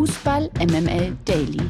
Fußball 0.00 0.48
MML 0.58 1.14
Daily. 1.26 1.60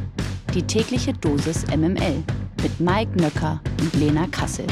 Die 0.55 0.63
tägliche 0.63 1.13
Dosis 1.13 1.67
MML 1.67 2.23
mit 2.63 2.79
Mike 2.79 3.21
Nöcker 3.21 3.61
und 3.81 3.93
Lena 3.95 4.29
Kassel. 4.29 4.69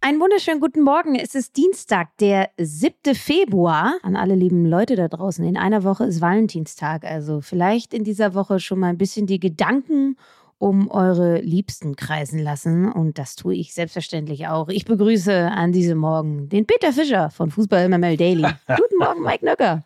Einen 0.00 0.18
wunderschönen 0.18 0.58
guten 0.58 0.80
Morgen. 0.80 1.14
Es 1.14 1.36
ist 1.36 1.56
Dienstag, 1.56 2.08
der 2.16 2.50
7. 2.58 3.14
Februar. 3.14 3.94
An 4.02 4.16
alle 4.16 4.34
lieben 4.34 4.66
Leute 4.66 4.96
da 4.96 5.06
draußen. 5.06 5.44
In 5.44 5.56
einer 5.56 5.84
Woche 5.84 6.06
ist 6.06 6.20
Valentinstag. 6.20 7.04
Also 7.04 7.40
vielleicht 7.40 7.94
in 7.94 8.02
dieser 8.02 8.34
Woche 8.34 8.58
schon 8.58 8.80
mal 8.80 8.88
ein 8.88 8.98
bisschen 8.98 9.28
die 9.28 9.38
Gedanken 9.38 10.16
um 10.58 10.90
eure 10.90 11.40
Liebsten 11.40 11.94
kreisen 11.94 12.40
lassen. 12.40 12.90
Und 12.90 13.16
das 13.18 13.36
tue 13.36 13.54
ich 13.54 13.74
selbstverständlich 13.74 14.48
auch. 14.48 14.68
Ich 14.70 14.86
begrüße 14.86 15.52
an 15.52 15.70
diesem 15.70 15.98
Morgen 15.98 16.48
den 16.48 16.66
Peter 16.66 16.92
Fischer 16.92 17.30
von 17.30 17.52
Fußball 17.52 17.88
MML 17.88 18.16
Daily. 18.16 18.42
Guten 18.66 18.98
Morgen, 18.98 19.22
Mike 19.22 19.44
Nöcker. 19.44 19.84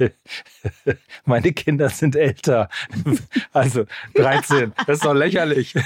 Meine 1.24 1.52
Kinder 1.52 1.88
sind 1.88 2.16
älter. 2.16 2.68
Also 3.52 3.84
13. 4.14 4.72
Das 4.86 4.98
ist 4.98 5.04
doch 5.04 5.14
lächerlich. 5.14 5.74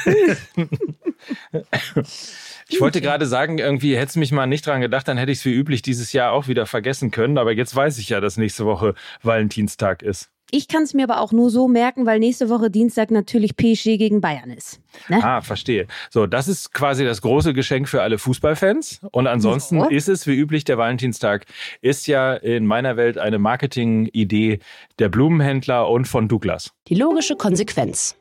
Ich 2.68 2.80
wollte 2.80 3.00
gerade 3.00 3.26
sagen, 3.26 3.58
irgendwie 3.58 3.96
hätte 3.96 4.06
es 4.06 4.16
mich 4.16 4.32
mal 4.32 4.46
nicht 4.46 4.66
dran 4.66 4.80
gedacht, 4.80 5.06
dann 5.06 5.18
hätte 5.18 5.32
ich 5.32 5.38
es 5.38 5.44
wie 5.44 5.52
üblich 5.52 5.82
dieses 5.82 6.12
Jahr 6.12 6.32
auch 6.32 6.48
wieder 6.48 6.66
vergessen 6.66 7.10
können. 7.10 7.36
Aber 7.38 7.52
jetzt 7.52 7.74
weiß 7.74 7.98
ich 7.98 8.08
ja, 8.08 8.20
dass 8.20 8.36
nächste 8.36 8.64
Woche 8.64 8.94
Valentinstag 9.22 10.02
ist. 10.02 10.30
Ich 10.56 10.68
kann 10.68 10.84
es 10.84 10.94
mir 10.94 11.02
aber 11.02 11.20
auch 11.20 11.32
nur 11.32 11.50
so 11.50 11.66
merken, 11.66 12.06
weil 12.06 12.20
nächste 12.20 12.48
Woche 12.48 12.70
Dienstag 12.70 13.10
natürlich 13.10 13.56
PSG 13.56 13.98
gegen 13.98 14.20
Bayern 14.20 14.50
ist. 14.50 14.80
Ne? 15.08 15.18
Ah, 15.20 15.40
verstehe. 15.40 15.88
So, 16.10 16.28
das 16.28 16.46
ist 16.46 16.72
quasi 16.72 17.04
das 17.04 17.22
große 17.22 17.54
Geschenk 17.54 17.88
für 17.88 18.02
alle 18.02 18.18
Fußballfans. 18.18 19.00
Und 19.10 19.26
ansonsten 19.26 19.80
so. 19.80 19.88
ist 19.88 20.08
es 20.08 20.28
wie 20.28 20.34
üblich, 20.36 20.62
der 20.62 20.78
Valentinstag 20.78 21.46
ist 21.80 22.06
ja 22.06 22.34
in 22.34 22.66
meiner 22.66 22.96
Welt 22.96 23.18
eine 23.18 23.40
Marketingidee 23.40 24.60
der 25.00 25.08
Blumenhändler 25.08 25.90
und 25.90 26.06
von 26.06 26.28
Douglas. 26.28 26.70
Die 26.86 26.94
logische 26.94 27.34
Konsequenz. 27.34 28.14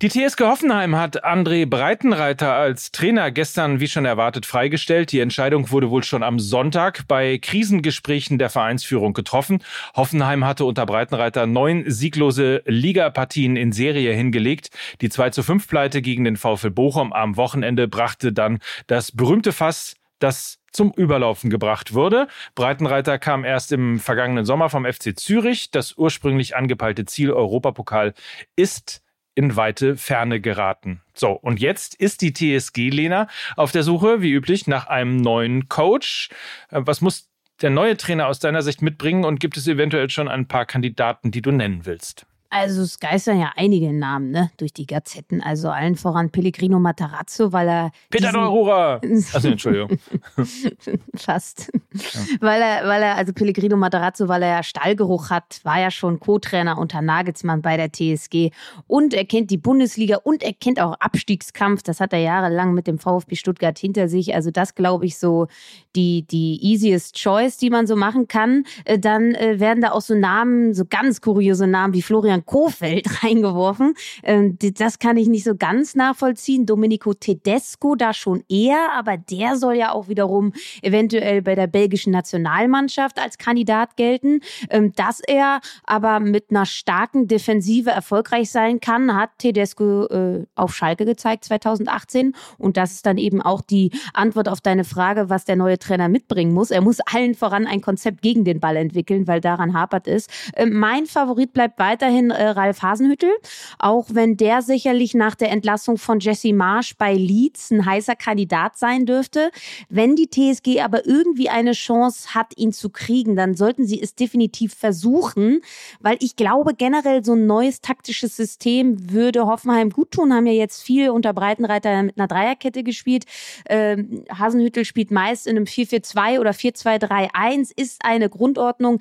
Die 0.00 0.10
TSG 0.10 0.42
Hoffenheim 0.42 0.94
hat 0.94 1.24
André 1.24 1.66
Breitenreiter 1.66 2.54
als 2.54 2.92
Trainer 2.92 3.32
gestern, 3.32 3.80
wie 3.80 3.88
schon 3.88 4.04
erwartet, 4.04 4.46
freigestellt. 4.46 5.10
Die 5.10 5.18
Entscheidung 5.18 5.72
wurde 5.72 5.90
wohl 5.90 6.04
schon 6.04 6.22
am 6.22 6.38
Sonntag 6.38 7.08
bei 7.08 7.36
Krisengesprächen 7.38 8.38
der 8.38 8.48
Vereinsführung 8.48 9.12
getroffen. 9.12 9.60
Hoffenheim 9.96 10.44
hatte 10.44 10.66
unter 10.66 10.86
Breitenreiter 10.86 11.48
neun 11.48 11.82
sieglose 11.90 12.62
Ligapartien 12.64 13.56
in 13.56 13.72
Serie 13.72 14.12
hingelegt. 14.12 14.70
Die 15.00 15.08
2 15.08 15.30
zu 15.30 15.42
5 15.42 15.66
Pleite 15.66 16.00
gegen 16.00 16.22
den 16.22 16.36
VfL 16.36 16.70
Bochum 16.70 17.12
am 17.12 17.36
Wochenende 17.36 17.88
brachte 17.88 18.32
dann 18.32 18.60
das 18.86 19.10
berühmte 19.10 19.50
Fass 19.50 19.96
das 20.20 20.60
zum 20.70 20.92
Überlaufen 20.92 21.50
gebracht 21.50 21.92
wurde. 21.92 22.28
Breitenreiter 22.54 23.18
kam 23.18 23.44
erst 23.44 23.72
im 23.72 23.98
vergangenen 23.98 24.44
Sommer 24.44 24.68
vom 24.68 24.84
FC 24.84 25.18
Zürich. 25.18 25.72
Das 25.72 25.96
ursprünglich 25.96 26.54
angepeilte 26.54 27.04
Ziel 27.04 27.32
Europapokal 27.32 28.14
ist 28.54 29.02
in 29.38 29.54
weite 29.54 29.96
Ferne 29.96 30.40
geraten. 30.40 31.00
So, 31.14 31.30
und 31.30 31.60
jetzt 31.60 31.94
ist 31.94 32.22
die 32.22 32.32
TSG 32.32 32.90
Lena 32.90 33.28
auf 33.54 33.70
der 33.70 33.84
Suche, 33.84 34.20
wie 34.20 34.32
üblich, 34.32 34.66
nach 34.66 34.88
einem 34.88 35.16
neuen 35.16 35.68
Coach. 35.68 36.30
Äh, 36.70 36.80
was 36.84 37.00
muss 37.00 37.30
der 37.62 37.70
neue 37.70 37.96
Trainer 37.96 38.26
aus 38.26 38.40
deiner 38.40 38.62
Sicht 38.62 38.82
mitbringen 38.82 39.24
und 39.24 39.38
gibt 39.38 39.56
es 39.56 39.68
eventuell 39.68 40.10
schon 40.10 40.26
ein 40.26 40.48
paar 40.48 40.66
Kandidaten, 40.66 41.30
die 41.30 41.40
du 41.40 41.52
nennen 41.52 41.86
willst? 41.86 42.26
Also 42.50 42.82
es 42.82 42.98
geistern 42.98 43.38
ja 43.38 43.52
einige 43.56 43.92
Namen 43.92 44.30
ne, 44.30 44.50
durch 44.56 44.72
die 44.72 44.86
Gazetten. 44.86 45.42
Also 45.42 45.68
allen 45.68 45.96
voran 45.96 46.30
Pellegrino 46.30 46.78
Matarazzo, 46.78 47.52
weil 47.52 47.68
er... 47.68 47.90
Peter 48.10 48.32
Neurura! 48.32 49.00
Also 49.32 49.48
Entschuldigung. 49.48 49.98
Fast. 51.14 51.70
Ja. 51.92 52.20
Weil 52.40 52.62
er, 52.62 52.88
weil 52.88 53.02
er, 53.02 53.16
also 53.16 53.32
Pellegrino 53.32 53.76
Matarazzo, 53.76 54.28
weil 54.28 54.42
er 54.42 54.48
ja 54.48 54.62
Stallgeruch 54.62 55.30
hat, 55.30 55.60
war 55.64 55.78
ja 55.78 55.90
schon 55.90 56.20
Co-Trainer 56.20 56.78
unter 56.78 57.02
Nagelsmann 57.02 57.60
bei 57.60 57.76
der 57.76 57.92
TSG. 57.92 58.50
Und 58.86 59.12
er 59.12 59.26
kennt 59.26 59.50
die 59.50 59.58
Bundesliga 59.58 60.16
und 60.16 60.42
er 60.42 60.54
kennt 60.54 60.80
auch 60.80 60.94
Abstiegskampf. 61.00 61.82
Das 61.82 62.00
hat 62.00 62.12
er 62.12 62.20
jahrelang 62.20 62.72
mit 62.72 62.86
dem 62.86 62.98
VfB 62.98 63.36
Stuttgart 63.36 63.78
hinter 63.78 64.08
sich. 64.08 64.34
Also 64.34 64.50
das 64.50 64.74
glaube 64.74 65.04
ich 65.04 65.18
so 65.18 65.48
die, 65.94 66.22
die 66.22 66.58
easiest 66.62 67.16
choice, 67.16 67.58
die 67.58 67.70
man 67.70 67.86
so 67.86 67.96
machen 67.96 68.28
kann. 68.28 68.64
Äh, 68.84 68.98
dann 68.98 69.34
äh, 69.34 69.60
werden 69.60 69.82
da 69.82 69.92
auch 69.92 70.00
so 70.00 70.14
Namen, 70.14 70.72
so 70.72 70.84
ganz 70.88 71.20
kuriose 71.20 71.66
Namen 71.66 71.92
wie 71.92 72.02
Florian 72.02 72.37
Florian 72.38 72.46
Kofeld 72.46 73.06
reingeworfen. 73.22 73.94
Ähm, 74.22 74.58
das 74.74 74.98
kann 74.98 75.16
ich 75.16 75.28
nicht 75.28 75.44
so 75.44 75.54
ganz 75.56 75.94
nachvollziehen. 75.94 76.66
Domenico 76.66 77.14
Tedesco 77.14 77.94
da 77.94 78.12
schon 78.12 78.42
eher, 78.48 78.92
aber 78.96 79.16
der 79.16 79.56
soll 79.56 79.74
ja 79.74 79.92
auch 79.92 80.08
wiederum 80.08 80.52
eventuell 80.82 81.42
bei 81.42 81.54
der 81.54 81.66
belgischen 81.66 82.12
Nationalmannschaft 82.12 83.18
als 83.20 83.38
Kandidat 83.38 83.96
gelten. 83.96 84.40
Ähm, 84.70 84.92
dass 84.94 85.20
er 85.20 85.60
aber 85.84 86.20
mit 86.20 86.50
einer 86.50 86.66
starken 86.66 87.28
Defensive 87.28 87.90
erfolgreich 87.90 88.50
sein 88.50 88.80
kann, 88.80 89.14
hat 89.14 89.30
Tedesco 89.38 90.06
äh, 90.06 90.46
auf 90.54 90.74
Schalke 90.74 91.04
gezeigt 91.04 91.44
2018. 91.44 92.34
Und 92.58 92.76
das 92.76 92.92
ist 92.92 93.06
dann 93.06 93.18
eben 93.18 93.42
auch 93.42 93.60
die 93.60 93.92
Antwort 94.14 94.48
auf 94.48 94.60
deine 94.60 94.84
Frage, 94.84 95.30
was 95.30 95.44
der 95.44 95.56
neue 95.56 95.78
Trainer 95.78 96.08
mitbringen 96.08 96.52
muss. 96.52 96.70
Er 96.70 96.80
muss 96.80 97.00
allen 97.00 97.34
voran 97.34 97.66
ein 97.66 97.80
Konzept 97.80 98.22
gegen 98.22 98.44
den 98.44 98.60
Ball 98.60 98.76
entwickeln, 98.76 99.26
weil 99.26 99.40
daran 99.40 99.74
hapert 99.74 100.06
es. 100.06 100.26
Ähm, 100.54 100.78
mein 100.78 101.06
Favorit 101.06 101.52
bleibt 101.52 101.78
weiterhin 101.78 102.27
äh, 102.30 102.48
Ralf 102.48 102.82
Hasenhüttel, 102.82 103.30
auch 103.78 104.06
wenn 104.12 104.36
der 104.36 104.62
sicherlich 104.62 105.14
nach 105.14 105.34
der 105.34 105.50
Entlassung 105.50 105.98
von 105.98 106.20
Jesse 106.20 106.52
Marsch 106.52 106.96
bei 106.96 107.14
Leeds 107.14 107.70
ein 107.70 107.84
heißer 107.84 108.16
Kandidat 108.16 108.76
sein 108.76 109.06
dürfte. 109.06 109.50
Wenn 109.88 110.16
die 110.16 110.28
TSG 110.28 110.80
aber 110.80 111.06
irgendwie 111.06 111.48
eine 111.48 111.72
Chance 111.72 112.34
hat, 112.34 112.56
ihn 112.56 112.72
zu 112.72 112.90
kriegen, 112.90 113.36
dann 113.36 113.54
sollten 113.54 113.86
sie 113.86 114.00
es 114.00 114.14
definitiv 114.14 114.74
versuchen, 114.74 115.60
weil 116.00 116.16
ich 116.20 116.36
glaube 116.36 116.74
generell 116.74 117.24
so 117.24 117.34
ein 117.34 117.46
neues 117.46 117.80
taktisches 117.80 118.36
System 118.36 119.10
würde 119.10 119.46
Hoffenheim 119.46 119.90
gut 119.90 120.12
tun. 120.12 120.32
Haben 120.32 120.46
ja 120.46 120.52
jetzt 120.52 120.82
viel 120.82 121.10
unter 121.10 121.32
Breitenreiter 121.32 122.02
mit 122.02 122.18
einer 122.18 122.28
Dreierkette 122.28 122.82
gespielt. 122.82 123.24
Ähm, 123.68 124.24
Hasenhüttel 124.32 124.84
spielt 124.84 125.10
meist 125.10 125.46
in 125.46 125.56
einem 125.56 125.66
4-4-2 125.66 126.40
oder 126.40 126.50
4-2-3-1, 126.50 127.72
ist 127.76 128.04
eine 128.04 128.28
Grundordnung, 128.28 129.00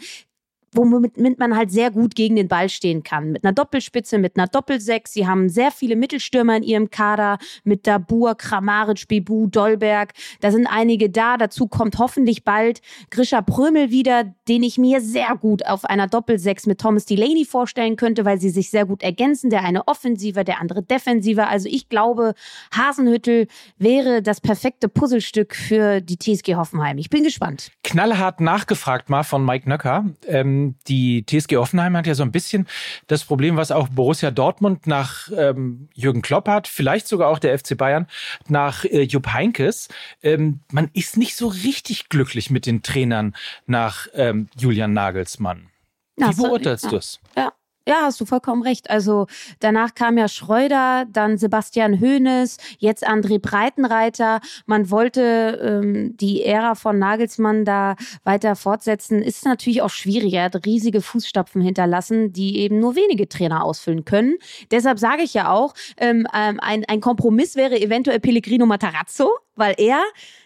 womit 0.73 1.39
man 1.39 1.55
halt 1.55 1.71
sehr 1.71 1.91
gut 1.91 2.15
gegen 2.15 2.35
den 2.35 2.47
Ball 2.47 2.69
stehen 2.69 3.03
kann. 3.03 3.31
Mit 3.31 3.43
einer 3.43 3.53
Doppelspitze, 3.53 4.17
mit 4.17 4.37
einer 4.37 4.47
Doppelsechs. 4.47 5.13
Sie 5.13 5.27
haben 5.27 5.49
sehr 5.49 5.71
viele 5.71 5.95
Mittelstürmer 5.95 6.57
in 6.57 6.63
ihrem 6.63 6.89
Kader 6.89 7.37
mit 7.63 7.87
Dabur, 7.87 8.35
Kramaric, 8.35 9.07
Bebu, 9.07 9.47
Dolberg. 9.47 10.13
Da 10.41 10.51
sind 10.51 10.67
einige 10.67 11.09
da. 11.09 11.37
Dazu 11.37 11.67
kommt 11.67 11.97
hoffentlich 11.99 12.43
bald 12.43 12.81
Grisha 13.09 13.41
Prömel 13.41 13.91
wieder, 13.91 14.35
den 14.47 14.63
ich 14.63 14.77
mir 14.77 15.01
sehr 15.01 15.35
gut 15.39 15.65
auf 15.65 15.85
einer 15.85 16.07
Doppelsechs 16.07 16.65
mit 16.65 16.79
Thomas 16.79 17.05
Delaney 17.05 17.45
vorstellen 17.45 17.95
könnte, 17.95 18.25
weil 18.25 18.39
sie 18.39 18.49
sich 18.49 18.69
sehr 18.69 18.85
gut 18.85 19.03
ergänzen. 19.03 19.49
Der 19.49 19.63
eine 19.63 19.87
offensiver, 19.87 20.43
der 20.43 20.59
andere 20.59 20.83
defensiver. 20.83 21.49
Also 21.49 21.69
ich 21.69 21.89
glaube, 21.89 22.33
Hasenhüttel 22.75 23.47
wäre 23.77 24.21
das 24.21 24.41
perfekte 24.41 24.89
Puzzlestück 24.89 25.55
für 25.55 26.01
die 26.01 26.17
TSG 26.17 26.55
Hoffenheim. 26.55 26.97
Ich 26.97 27.09
bin 27.09 27.23
gespannt. 27.23 27.71
Knallhart 27.83 28.41
nachgefragt 28.41 29.09
mal 29.09 29.23
von 29.23 29.45
Mike 29.45 29.69
Nöcker. 29.69 30.05
Ähm 30.27 30.66
die 30.87 31.25
TSG 31.25 31.57
Offenheim 31.57 31.95
hat 31.95 32.07
ja 32.07 32.15
so 32.15 32.23
ein 32.23 32.31
bisschen 32.31 32.67
das 33.07 33.23
Problem, 33.23 33.57
was 33.57 33.71
auch 33.71 33.87
Borussia 33.89 34.31
Dortmund 34.31 34.87
nach 34.87 35.29
ähm, 35.35 35.89
Jürgen 35.93 36.21
Klopp 36.21 36.47
hat, 36.47 36.67
vielleicht 36.67 37.07
sogar 37.07 37.29
auch 37.29 37.39
der 37.39 37.57
FC 37.57 37.77
Bayern 37.77 38.07
nach 38.47 38.85
äh, 38.85 39.03
Jupp 39.03 39.27
Heinkes. 39.27 39.89
Ähm, 40.21 40.61
man 40.71 40.89
ist 40.93 41.17
nicht 41.17 41.35
so 41.35 41.47
richtig 41.47 42.09
glücklich 42.09 42.49
mit 42.49 42.65
den 42.65 42.83
Trainern 42.83 43.35
nach 43.65 44.07
ähm, 44.13 44.49
Julian 44.57 44.93
Nagelsmann. 44.93 45.69
Wie 46.15 46.35
beurteilst 46.35 46.85
ja, 46.85 46.89
du 46.89 46.95
es? 46.97 47.19
Ja, 47.35 47.53
ja, 47.87 48.01
hast 48.01 48.19
du 48.19 48.25
vollkommen 48.25 48.63
recht. 48.63 48.89
Also 48.89 49.27
danach 49.59 49.95
kam 49.95 50.17
ja 50.17 50.27
Schreuder, 50.27 51.05
dann 51.09 51.37
Sebastian 51.37 52.01
Hoeneß, 52.01 52.57
jetzt 52.79 53.07
André 53.07 53.39
Breitenreiter. 53.39 54.41
Man 54.65 54.91
wollte 54.91 55.81
ähm, 55.83 56.17
die 56.17 56.43
Ära 56.43 56.75
von 56.75 56.99
Nagelsmann 56.99 57.63
da 57.63 57.95
weiter 58.25 58.57
fortsetzen. 58.57 59.21
Ist 59.21 59.45
natürlich 59.45 59.81
auch 59.81 59.89
schwierig. 59.89 60.33
Er 60.33 60.45
hat 60.45 60.65
riesige 60.65 61.01
Fußstapfen 61.01 61.61
hinterlassen, 61.61 62.33
die 62.33 62.59
eben 62.59 62.79
nur 62.79 62.95
wenige 62.95 63.29
Trainer 63.29 63.63
ausfüllen 63.63 64.03
können. 64.03 64.35
Deshalb 64.69 64.99
sage 64.99 65.23
ich 65.23 65.33
ja 65.33 65.51
auch, 65.51 65.73
ähm, 65.97 66.27
ähm 66.33 66.59
ein, 66.59 66.83
ein 66.85 66.99
Kompromiss 66.99 67.55
wäre 67.55 67.79
eventuell 67.79 68.19
Pellegrino 68.19 68.65
Matarazzo, 68.65 69.31
weil 69.55 69.75
er 69.77 70.01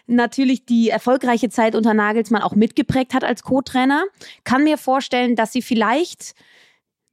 natürlich 0.06 0.64
die 0.64 0.90
erfolgreiche 0.90 1.48
Zeit 1.48 1.74
unter 1.74 1.94
Nagelsmann 1.94 2.42
auch 2.42 2.54
mitgeprägt 2.54 3.14
hat 3.14 3.24
als 3.24 3.42
Co-Trainer. 3.42 4.04
Kann 4.44 4.62
mir 4.62 4.78
vorstellen, 4.78 5.34
dass 5.34 5.52
sie 5.52 5.62
vielleicht 5.62 6.34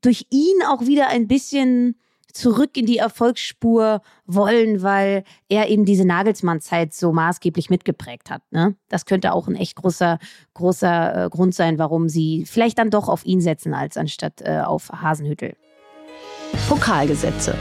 durch 0.01 0.25
ihn 0.29 0.63
auch 0.67 0.85
wieder 0.85 1.07
ein 1.07 1.27
bisschen 1.27 1.95
zurück 2.33 2.77
in 2.77 2.85
die 2.85 2.97
Erfolgsspur 2.97 4.01
wollen, 4.25 4.83
weil 4.83 5.23
er 5.47 5.69
eben 5.69 5.85
diese 5.85 6.05
Nagelsmann-Zeit 6.05 6.93
so 6.93 7.11
maßgeblich 7.11 7.69
mitgeprägt 7.69 8.29
hat. 8.29 8.43
Ne? 8.51 8.75
Das 8.87 9.05
könnte 9.05 9.33
auch 9.33 9.47
ein 9.47 9.55
echt 9.55 9.75
großer, 9.75 10.19
großer 10.53 11.25
äh, 11.25 11.29
Grund 11.29 11.55
sein, 11.55 11.79
warum 11.79 12.07
sie 12.07 12.45
vielleicht 12.45 12.77
dann 12.77 12.91
doch 12.91 13.09
auf 13.09 13.25
ihn 13.25 13.41
setzen, 13.41 13.73
als 13.73 13.97
anstatt 13.97 14.41
äh, 14.41 14.59
auf 14.59 14.89
Hasenhüttel. 14.89 15.55
Pokalgesetze. 16.67 17.55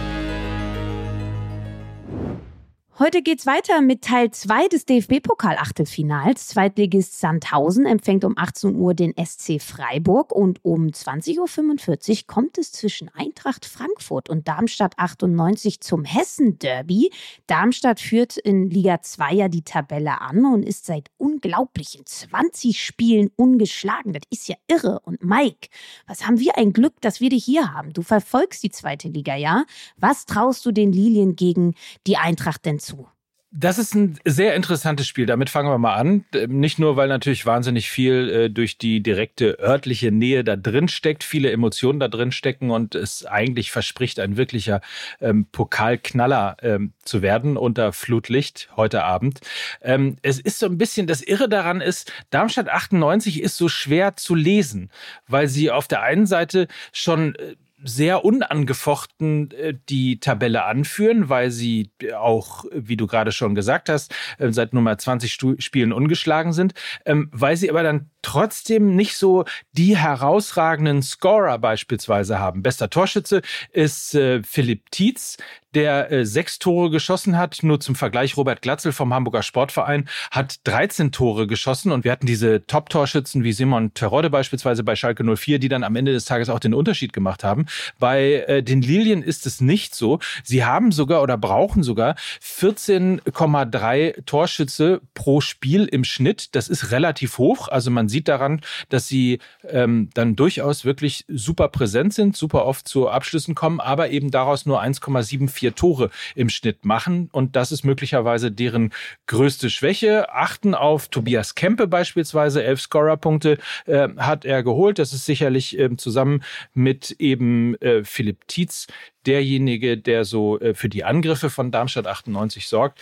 Heute 3.01 3.23
geht's 3.23 3.47
weiter 3.47 3.81
mit 3.81 4.03
Teil 4.03 4.33
2 4.33 4.67
des 4.67 4.85
DFB-Pokal-Achtelfinals. 4.85 6.49
Zweitligist 6.49 7.21
Sandhausen 7.21 7.87
empfängt 7.87 8.25
um 8.25 8.37
18 8.37 8.75
Uhr 8.75 8.93
den 8.93 9.15
SC 9.17 9.63
Freiburg 9.63 10.33
und 10.33 10.59
um 10.65 10.89
20.45 10.89 11.39
Uhr 11.39 12.27
kommt 12.27 12.59
es 12.59 12.73
zwischen 12.73 13.09
Eintracht 13.15 13.67
Frankfurt 13.67 14.29
und 14.29 14.49
Darmstadt 14.49 14.99
98 14.99 15.81
zum 15.81 16.05
Hessen-Derby. 16.05 17.13
Darmstadt 17.47 18.01
führt 18.01 18.37
in 18.37 18.69
Liga 18.69 19.01
2 19.01 19.33
ja 19.33 19.49
die 19.49 19.63
Tabelle 19.63 20.21
an 20.21 20.45
und 20.45 20.65
ist 20.65 20.85
seit 20.85 21.09
unglaublichen 21.19 22.05
20 22.05 22.83
Spielen 22.83 23.31
ungeschlagen. 23.37 24.13
Das 24.13 24.25
ist 24.31 24.49
ja 24.49 24.57
irre. 24.67 24.99
Und 25.05 25.23
Mike, 25.23 25.69
was 26.09 26.27
haben 26.27 26.41
wir 26.41 26.59
ein 26.59 26.73
Glück, 26.73 27.01
dass 27.01 27.21
wir 27.21 27.29
dich 27.31 27.45
hier 27.45 27.73
haben? 27.73 27.93
Du 27.93 28.03
verfolgst 28.03 28.65
die 28.65 28.71
zweite 28.71 29.07
Liga, 29.07 29.37
ja? 29.37 29.67
Was 29.99 30.27
traust 30.27 30.67
du 30.67 30.73
den 30.73 30.93
Lilien 30.93 31.37
gegen 31.37 31.77
die 32.05 32.17
Eintracht 32.17 32.65
denn 32.65 32.81
zu? 32.81 32.88
Zu? 32.89 33.09
Das 33.51 33.79
ist 33.79 33.95
ein 33.95 34.19
sehr 34.27 34.55
interessantes 34.55 35.07
Spiel. 35.07 35.25
Damit 35.25 35.49
fangen 35.49 35.71
wir 35.71 35.79
mal 35.79 35.95
an. 35.95 36.27
Nicht 36.49 36.79
nur, 36.79 36.97
weil 36.97 37.09
natürlich 37.09 37.47
wahnsinnig 37.47 37.89
viel 37.89 38.29
äh, 38.29 38.51
durch 38.51 38.77
die 38.77 39.03
direkte 39.03 39.59
örtliche 39.59 40.13
Nähe 40.13 40.45
da 40.45 40.55
drin 40.55 40.87
steckt, 40.89 41.25
viele 41.25 41.51
Emotionen 41.51 41.99
da 41.99 42.09
drin 42.09 42.31
stecken 42.31 42.71
und 42.71 42.95
es 42.95 43.25
eigentlich 43.25 43.71
verspricht, 43.71 44.21
ein 44.21 44.37
wirklicher 44.37 44.83
ähm, 45.23 45.47
Pokalknaller 45.51 46.59
ähm, 46.61 46.93
zu 47.05 47.23
werden 47.23 47.57
unter 47.57 47.95
Flutlicht 47.95 48.69
heute 48.77 49.03
Abend. 49.03 49.41
Ähm, 49.81 50.17
es 50.21 50.39
ist 50.39 50.59
so 50.59 50.67
ein 50.67 50.77
bisschen, 50.77 51.07
das 51.07 51.23
Irre 51.23 51.49
daran 51.49 51.81
ist, 51.81 52.13
Darmstadt 52.29 52.69
98 52.69 53.41
ist 53.41 53.57
so 53.57 53.71
schwer 53.71 54.15
zu 54.17 54.35
lesen, 54.35 54.91
weil 55.27 55.49
sie 55.49 55.71
auf 55.71 55.89
der 55.89 56.03
einen 56.03 56.27
Seite 56.27 56.69
schon 56.93 57.35
äh, 57.37 57.55
sehr 57.83 58.25
unangefochten 58.25 59.51
äh, 59.53 59.75
die 59.89 60.21
Tabelle 60.21 60.65
anführen, 60.65 61.29
weil 61.29 61.51
sie 61.51 61.91
auch, 62.17 62.65
wie 62.73 62.97
du 62.97 63.07
gerade 63.07 63.33
schon 63.33 63.55
gesagt 63.55 63.89
hast, 63.89 64.15
äh, 64.39 64.51
seit 64.51 64.73
Nummer 64.73 64.99
20 64.99 65.39
Spielen 65.59 65.93
ungeschlagen 65.93 66.53
sind, 66.53 66.75
ähm, 67.05 67.29
weil 67.33 67.57
sie 67.57 67.71
aber 67.71 67.83
dann 67.83 68.11
trotzdem 68.23 68.97
nicht 68.97 69.17
so 69.17 69.45
die 69.73 69.97
herausragenden 69.97 71.03
Scorer 71.03 71.59
beispielsweise 71.59 72.39
haben. 72.39 72.63
Bester 72.63 72.91
Torschütze 72.91 73.43
ist 73.73 74.15
äh, 74.15 74.43
Philipp 74.43 74.91
Tietz, 74.91 75.37
der 75.75 76.25
sechs 76.25 76.59
Tore 76.59 76.91
geschossen 76.91 77.37
hat. 77.37 77.59
Nur 77.63 77.79
zum 77.79 77.95
Vergleich, 77.95 78.39
Robert 78.39 78.63
Glatzel 78.63 78.91
vom 78.91 79.13
Hamburger 79.13 79.43
Sportverein 79.43 80.09
hat 80.31 80.61
13 80.65 81.13
Tore 81.13 81.47
geschossen 81.47 81.93
und 81.93 82.05
wir 82.05 82.13
hatten 82.13 82.27
diese 82.27 82.67
Top-Torschützen 82.67 83.45
wie 83.45 83.53
Simon 83.53 83.93
Terodde 83.93 84.31
beispielsweise 84.31 84.83
bei 84.83 84.97
Schalke 84.97 85.25
04, 85.25 85.59
die 85.59 85.69
dann 85.69 85.85
am 85.85 85.95
Ende 85.95 86.13
des 86.13 86.25
Tages 86.25 86.49
auch 86.49 86.59
den 86.59 86.73
Unterschied 86.73 87.13
gemacht 87.13 87.45
haben. 87.45 87.67
Bei 87.99 88.45
äh, 88.47 88.63
den 88.63 88.83
Lilien 88.83 89.23
ist 89.23 89.47
es 89.47 89.61
nicht 89.61 89.95
so. 89.95 90.19
Sie 90.45 90.65
haben 90.65 90.93
sogar 90.93 91.23
oder 91.23 91.37
brauchen 91.37 91.83
sogar 91.83 92.17
14,3 92.43 94.25
Torschütze 94.25 95.01
pro 95.15 95.41
Spiel 95.41 95.87
im 95.87 96.05
Schnitt. 96.05 96.55
Das 96.55 96.69
ist 96.69 96.91
relativ 96.91 97.39
hoch. 97.39 97.69
Also 97.69 97.91
man 97.91 98.09
sieht 98.09 98.29
daran, 98.29 98.61
dass 98.89 99.09
sie 99.09 99.39
ähm, 99.69 100.11
dann 100.15 100.37
durchaus 100.37 100.85
wirklich 100.85 101.25
super 101.29 101.69
präsent 101.69 102.15
sind, 102.15 102.37
super 102.37 102.65
oft 102.67 102.89
zu 102.89 103.09
Abschlüssen 103.09 103.55
kommen, 103.55 103.81
aber 103.81 104.11
eben 104.11 104.31
daraus 104.31 104.67
nur 104.67 104.83
1,74 104.83 105.75
Tore 105.75 106.11
im 106.35 106.49
Schnitt 106.49 106.85
machen. 106.85 107.29
Und 107.33 107.57
das 107.57 107.73
ist 107.73 107.85
möglicherweise 107.85 108.51
deren 108.51 108.93
größte 109.27 109.71
Schwäche. 109.71 110.33
Achten 110.33 110.75
auf 110.75 111.09
Tobias 111.09 111.55
Kempe 111.55 111.87
beispielsweise. 111.87 112.63
Elf 112.63 112.81
Scorerpunkte 112.81 113.59
äh, 113.87 114.09
hat 114.17 114.45
er 114.45 114.63
geholt. 114.63 114.99
Das 114.99 115.13
ist 115.13 115.27
sicherlich 115.27 115.79
äh, 115.79 115.97
zusammen 115.97 116.43
mit 116.75 117.13
eben 117.19 117.58
äh, 117.81 118.05
Philipp 118.05 118.47
Tietz 118.49 118.87
derjenige, 119.27 119.99
der 119.99 120.25
so 120.25 120.59
äh, 120.61 120.75
für 120.75 120.89
die 120.89 121.05
Angriffe 121.05 121.51
von 121.51 121.71
Darmstadt 121.71 122.07
98 122.07 122.69
sorgt 122.69 123.01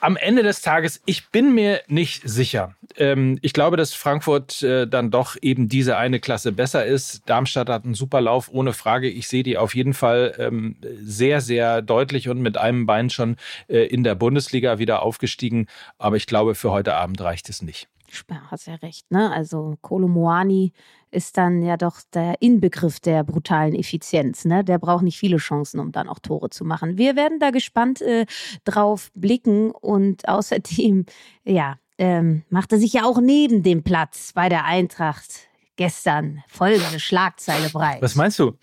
am 0.00 0.16
Ende 0.16 0.42
des 0.42 0.62
Tages, 0.62 1.02
ich 1.04 1.30
bin 1.30 1.54
mir 1.54 1.82
nicht 1.86 2.28
sicher. 2.28 2.74
Ähm, 2.96 3.38
ich 3.42 3.52
glaube, 3.52 3.76
dass 3.76 3.94
Frankfurt 3.94 4.62
äh, 4.62 4.86
dann 4.86 5.10
doch 5.10 5.36
eben 5.40 5.68
diese 5.68 5.96
eine 5.96 6.20
Klasse 6.20 6.52
besser 6.52 6.84
ist. 6.84 7.28
Darmstadt 7.28 7.68
hat 7.68 7.84
einen 7.84 7.94
super 7.94 8.20
Lauf, 8.20 8.50
ohne 8.50 8.72
Frage. 8.72 9.08
Ich 9.08 9.28
sehe 9.28 9.42
die 9.42 9.58
auf 9.58 9.74
jeden 9.74 9.94
Fall 9.94 10.34
ähm, 10.38 10.76
sehr, 11.00 11.40
sehr 11.40 11.82
deutlich 11.82 12.28
und 12.28 12.40
mit 12.40 12.56
einem 12.58 12.86
Bein 12.86 13.10
schon 13.10 13.36
äh, 13.68 13.86
in 13.86 14.02
der 14.02 14.14
Bundesliga 14.14 14.78
wieder 14.78 15.02
aufgestiegen. 15.02 15.66
Aber 15.98 16.16
ich 16.16 16.26
glaube, 16.26 16.54
für 16.54 16.70
heute 16.70 16.94
Abend 16.94 17.20
reicht 17.20 17.48
es 17.48 17.62
nicht. 17.62 17.88
Ja, 18.28 18.42
hast 18.50 18.66
ja 18.66 18.74
recht, 18.76 19.10
ne? 19.12 19.30
Also 19.30 19.76
Kolomoani 19.82 20.72
ist 21.10 21.36
dann 21.36 21.62
ja 21.62 21.76
doch 21.76 22.00
der 22.14 22.36
Inbegriff 22.40 23.00
der 23.00 23.24
brutalen 23.24 23.74
Effizienz. 23.74 24.44
Ne? 24.44 24.64
Der 24.64 24.78
braucht 24.78 25.02
nicht 25.02 25.18
viele 25.18 25.38
Chancen, 25.38 25.80
um 25.80 25.92
dann 25.92 26.08
auch 26.08 26.18
Tore 26.18 26.50
zu 26.50 26.64
machen. 26.64 26.98
Wir 26.98 27.16
werden 27.16 27.38
da 27.38 27.50
gespannt 27.50 28.00
äh, 28.00 28.26
drauf 28.64 29.10
blicken 29.14 29.70
und 29.70 30.28
außerdem, 30.28 31.06
ja, 31.44 31.76
ähm, 31.98 32.44
machte 32.48 32.78
sich 32.78 32.94
ja 32.94 33.04
auch 33.04 33.20
neben 33.20 33.62
dem 33.62 33.82
Platz 33.82 34.32
bei 34.34 34.48
der 34.48 34.64
Eintracht 34.64 35.48
gestern 35.76 36.42
folgende 36.48 36.98
Schlagzeile 36.98 37.68
breit. 37.70 38.00
Was 38.02 38.14
meinst 38.14 38.38
du? 38.38 38.56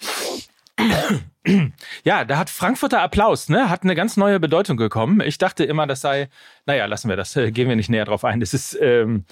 Ja, 2.03 2.25
da 2.25 2.37
hat 2.37 2.49
Frankfurter 2.49 3.01
Applaus, 3.01 3.49
ne? 3.49 3.69
Hat 3.69 3.83
eine 3.83 3.95
ganz 3.95 4.17
neue 4.17 4.39
Bedeutung 4.39 4.77
gekommen. 4.77 5.21
Ich 5.21 5.37
dachte 5.37 5.63
immer, 5.63 5.87
das 5.87 6.01
sei, 6.01 6.29
naja, 6.65 6.85
lassen 6.85 7.09
wir 7.09 7.15
das, 7.15 7.35
äh, 7.35 7.51
gehen 7.51 7.69
wir 7.69 7.75
nicht 7.75 7.89
näher 7.89 8.05
drauf 8.05 8.25
ein. 8.25 8.41
Es 8.41 8.53
ist, 8.53 8.77
ähm, 8.81 9.25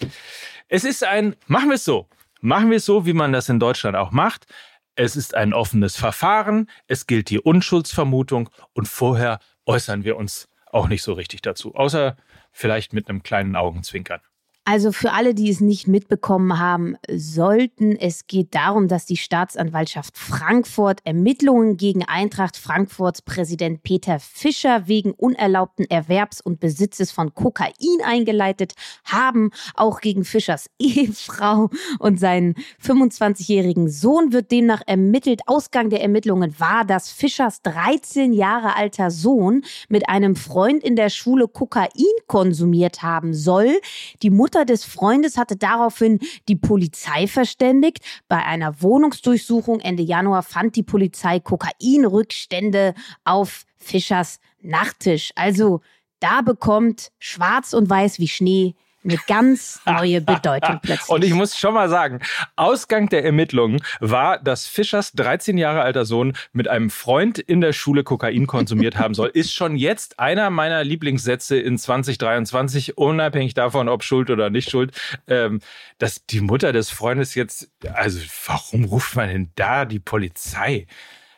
es 0.68 0.84
ist 0.84 1.04
ein, 1.04 1.36
machen 1.48 1.70
wir 1.70 1.76
es 1.76 1.84
so. 1.84 2.08
Machen 2.46 2.70
wir 2.70 2.78
es 2.78 2.86
so, 2.86 3.08
wie 3.08 3.14
man 3.14 3.34
das 3.34 3.50
in 3.50 3.60
Deutschland 3.60 3.98
auch 3.98 4.12
macht. 4.12 4.46
Es 4.94 5.16
ist 5.16 5.34
ein 5.34 5.52
offenes 5.52 5.98
Verfahren, 5.98 6.70
es 6.86 7.08
gilt 7.08 7.32
die 7.32 7.40
Unschuldsvermutung 7.40 8.52
und 8.74 8.88
vorher 8.88 9.40
äußern 9.66 10.04
wir 10.04 10.16
uns 10.16 10.48
auch 10.72 10.88
nicht 10.88 11.02
so 11.02 11.14
richtig 11.14 11.42
dazu, 11.42 11.74
außer 11.74 12.16
vielleicht 12.52 12.94
mit 12.94 13.10
einem 13.10 13.24
kleinen 13.24 13.56
Augenzwinkern. 13.56 14.22
Also 14.68 14.92
für 14.92 15.12
alle, 15.12 15.36
die 15.36 15.52
es 15.52 15.62
nicht 15.62 15.88
mitbekommen 15.88 16.58
haben 16.58 16.98
sollten, 17.08 17.96
es 17.96 18.26
geht 18.26 18.56
darum, 18.56 18.88
dass 18.88 19.06
die 19.06 19.16
Staatsanwaltschaft 19.16 20.18
Frankfurt 20.18 21.02
Ermittlungen 21.04 21.78
gegen 21.78 22.04
Eintracht 22.04 22.58
Frankfurts 22.58 23.22
Präsident 23.22 23.84
Peter 23.84 24.20
Fischer 24.20 24.88
wegen 24.88 25.12
unerlaubten 25.12 25.88
Erwerbs 25.88 26.42
und 26.42 26.60
Besitzes 26.60 27.12
von 27.12 27.36
Kokain 27.36 27.74
eingeleitet 28.04 28.74
haben. 29.04 29.52
Auch 29.76 30.02
gegen 30.02 30.26
Fischers 30.26 30.68
Ehefrau 30.80 31.70
und 32.00 32.20
seinen 32.20 32.56
25-jährigen 32.84 33.88
Sohn 33.88 34.34
wird 34.34 34.50
demnach 34.50 34.82
ermittelt. 34.88 35.42
Ausgang 35.46 35.92
der 35.92 36.02
Ermittlungen 36.02 36.60
war, 36.60 36.86
dass 36.86 37.12
Fischers 37.12 37.62
13 37.62 38.34
Jahre 38.34 38.76
alter 38.76 39.12
Sohn 39.12 39.64
mit 39.90 40.10
einem 40.10 40.36
Freund 40.36 40.84
in 40.84 40.96
der 40.96 41.12
Schule 41.12 41.48
Kokain 41.48 41.92
konsumiert 42.26 43.04
haben 43.04 43.36
soll. 43.36 43.80
Die 44.24 44.32
Mutter 44.32 44.55
Mutter 44.56 44.66
des 44.66 44.86
Freundes 44.86 45.38
hatte 45.38 45.58
daraufhin 45.58 46.20
die 46.48 46.56
Polizei 46.56 47.28
verständigt. 47.28 48.00
Bei 48.30 48.42
einer 48.46 48.82
Wohnungsdurchsuchung 48.82 49.82
Ende 49.82 50.02
Januar 50.02 50.44
fand 50.44 50.78
die 50.78 50.84
Polizei 50.84 51.42
Kokainrückstände 51.42 52.94
auf 53.26 53.66
Fischers 53.76 54.40
Nachttisch. 54.62 55.34
Also 55.36 55.82
da 56.22 56.42
bekommt 56.42 57.12
Schwarz 57.20 57.74
und 57.74 57.90
Weiß 57.90 58.18
wie 58.20 58.30
Schnee 58.30 58.76
eine 59.06 59.20
ganz 59.28 59.80
neue 59.86 60.22
Bedeutung 60.22 60.80
plötzlich. 60.82 61.10
Und 61.10 61.24
ich 61.24 61.34
muss 61.34 61.58
schon 61.58 61.74
mal 61.74 61.90
sagen, 61.90 62.20
Ausgang 62.56 63.10
der 63.10 63.24
Ermittlungen 63.24 63.82
war, 64.00 64.40
dass 64.40 64.68
Fischers 64.68 65.14
13 65.14 65.58
Jahre 65.58 65.82
alter 65.82 66.06
Sohn 66.06 66.34
mit 66.54 66.68
einem 66.68 66.90
Freund 66.90 67.40
in 67.40 67.62
der 67.62 67.74
Schule 67.74 68.04
Kokain 68.04 68.48
konsumiert 68.48 68.98
haben 68.98 69.14
soll, 69.14 69.30
ist 69.34 69.54
schon 69.54 69.76
jetzt 69.76 70.20
einer 70.20 70.50
meiner 70.50 70.84
Lieblingssätze 70.84 71.58
in 71.58 71.78
2023, 71.78 72.98
unabhängig 72.98 73.54
davon, 73.54 73.90
ob 73.90 74.04
Schuld 74.04 74.30
oder 74.30 74.50
nicht 74.50 74.70
Schuld. 74.70 74.92
Ähm, 75.28 75.60
dass 75.98 76.26
die 76.26 76.42
Mutter 76.42 76.74
des 76.74 76.90
Freundes 76.90 77.36
jetzt, 77.36 77.70
also 77.94 78.20
warum 78.46 78.86
ruft 78.86 79.16
man 79.16 79.30
denn 79.30 79.52
da 79.56 79.86
die 79.86 80.00
Polizei? 80.00 80.88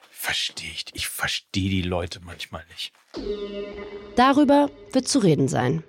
Verstehe 0.09 0.71
ich, 0.71 0.85
ich 0.93 1.07
verstehe 1.07 1.69
die 1.69 1.83
Leute 1.83 2.21
manchmal 2.23 2.63
nicht. 2.69 2.91
Darüber 4.15 4.69
wird 4.91 5.07
zu 5.07 5.19
reden 5.19 5.47
sein. 5.47 5.83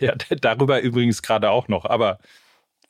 Ja, 0.06 0.14
darüber 0.40 0.80
übrigens 0.80 1.22
gerade 1.22 1.50
auch 1.50 1.68
noch. 1.68 1.84
Aber 1.84 2.18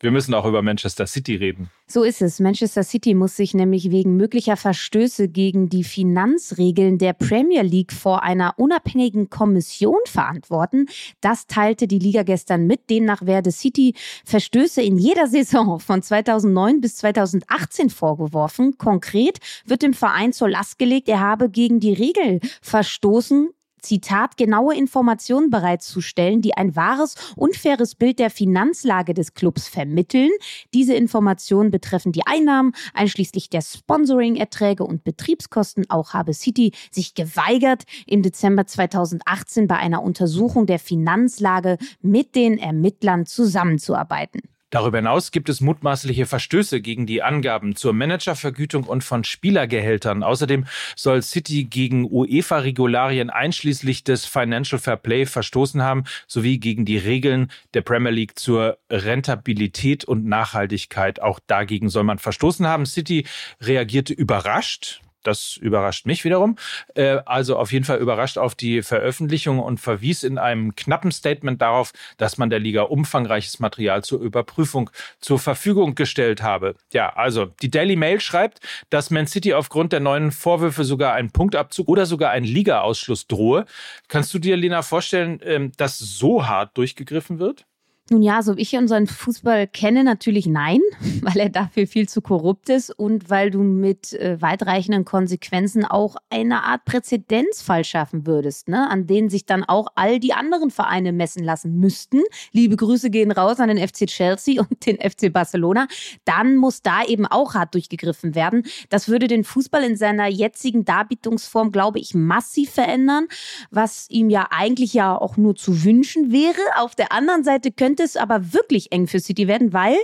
wir 0.02 0.10
müssen 0.10 0.32
auch 0.32 0.46
über 0.46 0.62
Manchester 0.62 1.06
City 1.06 1.36
reden. 1.36 1.70
So 1.86 2.04
ist 2.04 2.22
es. 2.22 2.40
Manchester 2.40 2.82
City 2.82 3.12
muss 3.12 3.36
sich 3.36 3.52
nämlich 3.52 3.90
wegen 3.90 4.16
möglicher 4.16 4.56
Verstöße 4.56 5.28
gegen 5.28 5.68
die 5.68 5.84
Finanzregeln 5.84 6.96
der 6.96 7.12
Premier 7.12 7.62
League 7.62 7.92
vor 7.92 8.22
einer 8.22 8.54
unabhängigen 8.56 9.28
Kommission 9.28 9.98
verantworten. 10.06 10.86
Das 11.20 11.46
teilte 11.46 11.86
die 11.86 11.98
Liga 11.98 12.22
gestern 12.22 12.66
mit. 12.66 12.88
Demnach 12.88 13.26
werde 13.26 13.52
City 13.52 13.94
Verstöße 14.24 14.80
in 14.80 14.96
jeder 14.96 15.26
Saison 15.26 15.78
von 15.80 16.02
2009 16.02 16.80
bis 16.80 16.96
2018 16.96 17.90
vorgeworfen. 17.90 18.78
Konkret 18.78 19.38
wird 19.66 19.82
dem 19.82 19.92
Verein 19.92 20.32
zur 20.32 20.48
Last 20.48 20.78
gelegt, 20.78 21.10
er 21.10 21.20
habe 21.20 21.50
gegen 21.50 21.78
die 21.78 21.92
Regel 21.92 22.40
verstoßen, 22.62 23.50
Zitat, 23.82 24.36
genaue 24.36 24.74
Informationen 24.74 25.50
bereitzustellen, 25.50 26.40
die 26.42 26.56
ein 26.56 26.76
wahres 26.76 27.14
und 27.36 27.56
faires 27.56 27.94
Bild 27.94 28.18
der 28.18 28.30
Finanzlage 28.30 29.14
des 29.14 29.34
Clubs 29.34 29.68
vermitteln. 29.68 30.30
Diese 30.74 30.94
Informationen 30.94 31.70
betreffen 31.70 32.12
die 32.12 32.26
Einnahmen, 32.26 32.72
einschließlich 32.94 33.50
der 33.50 33.62
Sponsoring-Erträge 33.62 34.84
und 34.84 35.04
Betriebskosten. 35.04 35.88
Auch 35.90 36.14
habe 36.14 36.34
City 36.34 36.72
sich 36.90 37.14
geweigert, 37.14 37.84
im 38.06 38.22
Dezember 38.22 38.66
2018 38.66 39.66
bei 39.66 39.76
einer 39.76 40.02
Untersuchung 40.02 40.66
der 40.66 40.78
Finanzlage 40.78 41.78
mit 42.02 42.34
den 42.34 42.58
Ermittlern 42.58 43.26
zusammenzuarbeiten. 43.26 44.49
Darüber 44.70 44.98
hinaus 44.98 45.32
gibt 45.32 45.48
es 45.48 45.60
mutmaßliche 45.60 46.26
Verstöße 46.26 46.80
gegen 46.80 47.04
die 47.06 47.22
Angaben 47.22 47.74
zur 47.74 47.92
Managervergütung 47.92 48.84
und 48.84 49.02
von 49.02 49.24
Spielergehältern. 49.24 50.22
Außerdem 50.22 50.64
soll 50.94 51.22
City 51.22 51.64
gegen 51.64 52.04
UEFA-Regularien 52.10 53.30
einschließlich 53.30 54.04
des 54.04 54.26
Financial 54.26 54.80
Fair 54.80 54.96
Play 54.96 55.26
verstoßen 55.26 55.82
haben, 55.82 56.04
sowie 56.28 56.58
gegen 56.58 56.84
die 56.84 56.98
Regeln 56.98 57.50
der 57.74 57.82
Premier 57.82 58.12
League 58.12 58.38
zur 58.38 58.78
Rentabilität 58.88 60.04
und 60.04 60.24
Nachhaltigkeit. 60.24 61.20
Auch 61.20 61.40
dagegen 61.46 61.88
soll 61.88 62.04
man 62.04 62.18
verstoßen 62.18 62.66
haben. 62.66 62.86
City 62.86 63.26
reagierte 63.60 64.14
überrascht. 64.14 65.02
Das 65.22 65.56
überrascht 65.56 66.06
mich 66.06 66.24
wiederum. 66.24 66.56
Äh, 66.94 67.18
also 67.26 67.56
auf 67.56 67.72
jeden 67.72 67.84
Fall 67.84 67.98
überrascht 67.98 68.38
auf 68.38 68.54
die 68.54 68.82
Veröffentlichung 68.82 69.58
und 69.58 69.78
verwies 69.78 70.22
in 70.22 70.38
einem 70.38 70.74
knappen 70.74 71.12
Statement 71.12 71.60
darauf, 71.60 71.92
dass 72.16 72.38
man 72.38 72.50
der 72.50 72.58
Liga 72.58 72.82
umfangreiches 72.82 73.60
Material 73.60 74.02
zur 74.02 74.20
Überprüfung 74.20 74.90
zur 75.20 75.38
Verfügung 75.38 75.94
gestellt 75.94 76.42
habe. 76.42 76.74
Ja, 76.92 77.10
also 77.14 77.46
die 77.62 77.70
Daily 77.70 77.96
Mail 77.96 78.20
schreibt, 78.20 78.60
dass 78.88 79.10
Man 79.10 79.26
City 79.26 79.54
aufgrund 79.54 79.92
der 79.92 80.00
neuen 80.00 80.32
Vorwürfe 80.32 80.84
sogar 80.84 81.14
einen 81.14 81.30
Punktabzug 81.30 81.88
oder 81.88 82.06
sogar 82.06 82.30
einen 82.30 82.46
Liga-Ausschluss 82.46 83.26
drohe. 83.26 83.66
Kannst 84.08 84.32
du 84.34 84.38
dir, 84.38 84.56
Lena, 84.56 84.82
vorstellen, 84.82 85.40
ähm, 85.42 85.72
dass 85.76 85.98
so 85.98 86.46
hart 86.46 86.76
durchgegriffen 86.76 87.38
wird? 87.38 87.66
Nun 88.12 88.22
ja, 88.22 88.42
so 88.42 88.56
wie 88.56 88.62
ich 88.62 88.76
unseren 88.76 89.06
Fußball 89.06 89.68
kenne, 89.68 90.02
natürlich 90.02 90.46
nein, 90.46 90.80
weil 91.22 91.36
er 91.36 91.48
dafür 91.48 91.86
viel 91.86 92.08
zu 92.08 92.20
korrupt 92.20 92.68
ist 92.68 92.90
und 92.90 93.30
weil 93.30 93.52
du 93.52 93.62
mit 93.62 94.14
äh, 94.14 94.42
weitreichenden 94.42 95.04
Konsequenzen 95.04 95.84
auch 95.84 96.16
eine 96.28 96.64
Art 96.64 96.84
Präzedenzfall 96.86 97.84
schaffen 97.84 98.26
würdest, 98.26 98.68
ne? 98.68 98.90
an 98.90 99.06
denen 99.06 99.28
sich 99.28 99.46
dann 99.46 99.62
auch 99.62 99.86
all 99.94 100.18
die 100.18 100.32
anderen 100.32 100.72
Vereine 100.72 101.12
messen 101.12 101.44
lassen 101.44 101.76
müssten. 101.76 102.22
Liebe 102.50 102.74
Grüße 102.74 103.10
gehen 103.10 103.30
raus 103.30 103.60
an 103.60 103.68
den 103.68 103.78
FC 103.78 104.06
Chelsea 104.08 104.60
und 104.60 104.84
den 104.86 104.96
FC 104.96 105.32
Barcelona. 105.32 105.86
Dann 106.24 106.56
muss 106.56 106.82
da 106.82 107.04
eben 107.04 107.26
auch 107.26 107.54
hart 107.54 107.74
durchgegriffen 107.74 108.34
werden. 108.34 108.64
Das 108.88 109.06
würde 109.06 109.28
den 109.28 109.44
Fußball 109.44 109.84
in 109.84 109.94
seiner 109.94 110.26
jetzigen 110.26 110.84
Darbietungsform, 110.84 111.70
glaube 111.70 112.00
ich, 112.00 112.14
massiv 112.14 112.72
verändern, 112.72 113.28
was 113.70 114.10
ihm 114.10 114.30
ja 114.30 114.48
eigentlich 114.50 114.94
ja 114.94 115.16
auch 115.16 115.36
nur 115.36 115.54
zu 115.54 115.84
wünschen 115.84 116.32
wäre. 116.32 116.58
Auf 116.76 116.96
der 116.96 117.12
anderen 117.12 117.44
Seite 117.44 117.70
könnte 117.70 117.99
könnte 118.00 118.04
es 118.04 118.16
aber 118.16 118.54
wirklich 118.54 118.92
eng 118.92 119.06
für 119.06 119.20
City 119.20 119.46
werden, 119.46 119.74
weil 119.74 119.96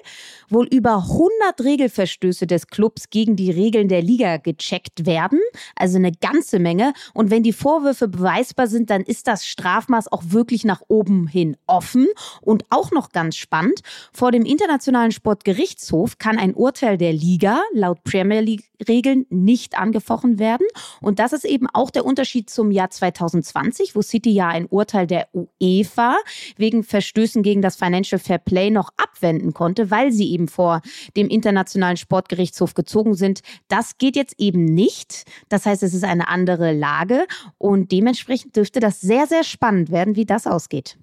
wohl 0.50 0.67
über 0.67 0.97
100 0.97 1.65
Regelverstöße 1.65 2.47
des 2.47 2.67
Clubs 2.67 3.09
gegen 3.09 3.37
die 3.37 3.50
Regeln 3.50 3.88
der 3.88 4.03
Liga 4.03 4.37
gecheckt 4.37 5.07
werden. 5.07 5.41
Also 5.76 5.97
eine 5.97 6.12
ganze 6.12 6.59
Menge. 6.59 6.93
Und 7.15 7.31
wenn 7.31 7.43
die 7.43 7.55
Vorwürfe 7.55 8.09
beweisbar 8.09 8.67
sind, 8.67 8.91
dann 8.91 9.03
ist 9.03 9.26
das 9.29 9.47
Strafmaß 9.47 10.12
auch 10.12 10.23
wirklich 10.26 10.65
nach 10.65 10.83
oben 10.88 11.26
hin 11.26 11.57
offen. 11.67 12.07
Und 12.43 12.65
auch 12.69 12.91
noch 12.91 13.12
ganz 13.12 13.37
spannend, 13.37 13.81
vor 14.12 14.31
dem 14.31 14.45
Internationalen 14.45 15.12
Sportgerichtshof 15.12 16.19
kann 16.19 16.38
ein 16.38 16.55
Urteil 16.55 16.99
der 16.99 17.15
Liga 17.15 17.61
laut 17.73 18.05
Premier 18.05 18.41
League 18.41 18.71
Regeln 18.88 19.26
nicht 19.31 19.79
angefochten 19.79 20.38
werden. 20.38 20.67
Und 21.00 21.19
das 21.19 21.33
ist 21.33 21.45
eben 21.45 21.67
auch 21.73 21.91
der 21.91 22.05
Unterschied 22.05 22.50
zum 22.50 22.71
Jahr 22.71 22.91
2020, 22.91 23.95
wo 23.95 24.03
City 24.03 24.31
ja 24.31 24.49
ein 24.49 24.67
Urteil 24.67 25.07
der 25.07 25.29
UEFA 25.61 26.17
wegen 26.57 26.85
Verstößen 26.85 27.43
gegen 27.43 27.62
das 27.62 27.76
Financial 27.87 28.19
Fair 28.19 28.38
Play 28.38 28.71
noch 28.71 28.90
abwenden 28.97 29.55
konnte, 29.55 29.90
weil 29.90 30.11
sie 30.11 30.33
eben 30.33 30.49
vor 30.49 30.81
dem 31.16 31.28
Internationalen 31.28 31.97
Sportgerichtshof 31.97 32.75
gezogen 32.75 33.14
sind. 33.14 33.40
Das 33.69 33.97
geht 33.99 34.16
jetzt 34.16 34.35
eben 34.38 34.64
nicht. 34.64 35.25
Das 35.49 35.66
heißt, 35.66 35.83
es 35.85 35.95
ist 35.95 36.05
eine 36.05 36.28
andere 36.28 36.73
Lage 36.73 37.26
und 37.59 37.93
dementsprechend 37.93 38.57
dürfte 38.57 38.81
das 38.81 39.00
sehr, 39.00 39.26
sehr 39.26 39.45
spannend 39.45 39.90
werden, 39.90 40.16
wie 40.16 40.26
das 40.26 40.47
ausgeht. 40.47 40.99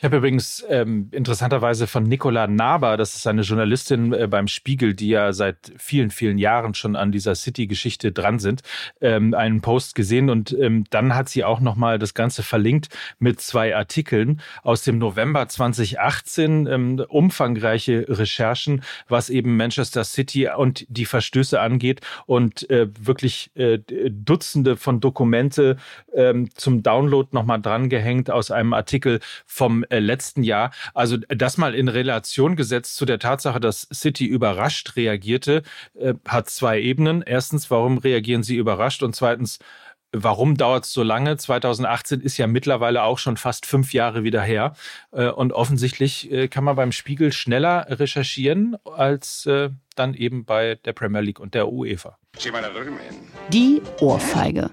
Ich 0.00 0.04
habe 0.04 0.18
übrigens 0.18 0.64
ähm, 0.68 1.08
interessanterweise 1.10 1.88
von 1.88 2.04
Nicola 2.04 2.46
Naber, 2.46 2.96
das 2.96 3.16
ist 3.16 3.26
eine 3.26 3.42
Journalistin 3.42 4.12
äh, 4.12 4.28
beim 4.28 4.46
Spiegel, 4.46 4.94
die 4.94 5.08
ja 5.08 5.32
seit 5.32 5.72
vielen, 5.76 6.12
vielen 6.12 6.38
Jahren 6.38 6.74
schon 6.74 6.94
an 6.94 7.10
dieser 7.10 7.34
City-Geschichte 7.34 8.12
dran 8.12 8.38
sind, 8.38 8.62
ähm, 9.00 9.34
einen 9.34 9.60
Post 9.60 9.96
gesehen 9.96 10.30
und 10.30 10.52
ähm, 10.52 10.84
dann 10.90 11.16
hat 11.16 11.28
sie 11.28 11.42
auch 11.42 11.58
nochmal 11.58 11.98
das 11.98 12.14
Ganze 12.14 12.44
verlinkt 12.44 12.90
mit 13.18 13.40
zwei 13.40 13.74
Artikeln 13.74 14.40
aus 14.62 14.82
dem 14.84 14.98
November 14.98 15.48
2018, 15.48 16.68
ähm, 16.68 17.04
umfangreiche 17.08 18.06
Recherchen, 18.08 18.84
was 19.08 19.30
eben 19.30 19.56
Manchester 19.56 20.04
City 20.04 20.48
und 20.48 20.86
die 20.88 21.06
Verstöße 21.06 21.60
angeht 21.60 22.02
und 22.26 22.70
äh, 22.70 22.86
wirklich 23.00 23.50
äh, 23.56 23.80
Dutzende 24.10 24.76
von 24.76 25.00
Dokumente 25.00 25.76
ähm, 26.14 26.50
zum 26.54 26.84
Download 26.84 27.30
nochmal 27.32 27.60
drangehängt 27.60 28.30
aus 28.30 28.52
einem 28.52 28.74
Artikel 28.74 29.18
vom 29.44 29.84
äh, 29.90 29.98
letzten 29.98 30.42
Jahr. 30.42 30.72
Also 30.94 31.16
das 31.28 31.58
mal 31.58 31.74
in 31.74 31.88
Relation 31.88 32.56
gesetzt 32.56 32.96
zu 32.96 33.04
der 33.04 33.18
Tatsache, 33.18 33.60
dass 33.60 33.88
City 33.92 34.26
überrascht 34.26 34.96
reagierte, 34.96 35.62
äh, 35.94 36.14
hat 36.26 36.48
zwei 36.50 36.80
Ebenen. 36.80 37.22
Erstens, 37.22 37.70
warum 37.70 37.98
reagieren 37.98 38.42
sie 38.42 38.56
überrascht? 38.56 39.02
Und 39.02 39.14
zweitens, 39.14 39.58
Warum 40.12 40.56
dauert 40.56 40.86
es 40.86 40.92
so 40.94 41.02
lange? 41.02 41.36
2018 41.36 42.22
ist 42.22 42.38
ja 42.38 42.46
mittlerweile 42.46 43.02
auch 43.02 43.18
schon 43.18 43.36
fast 43.36 43.66
fünf 43.66 43.92
Jahre 43.92 44.24
wieder 44.24 44.40
her. 44.40 44.74
Äh, 45.12 45.28
und 45.28 45.52
offensichtlich 45.52 46.32
äh, 46.32 46.48
kann 46.48 46.64
man 46.64 46.76
beim 46.76 46.92
Spiegel 46.92 47.30
schneller 47.30 47.86
recherchieren 47.90 48.76
als 48.84 49.44
äh, 49.44 49.68
dann 49.96 50.14
eben 50.14 50.46
bei 50.46 50.76
der 50.76 50.94
Premier 50.94 51.20
League 51.20 51.40
und 51.40 51.52
der 51.52 51.70
UEFA. 51.70 52.16
Die 53.52 53.82
Ohrfeige. 54.00 54.70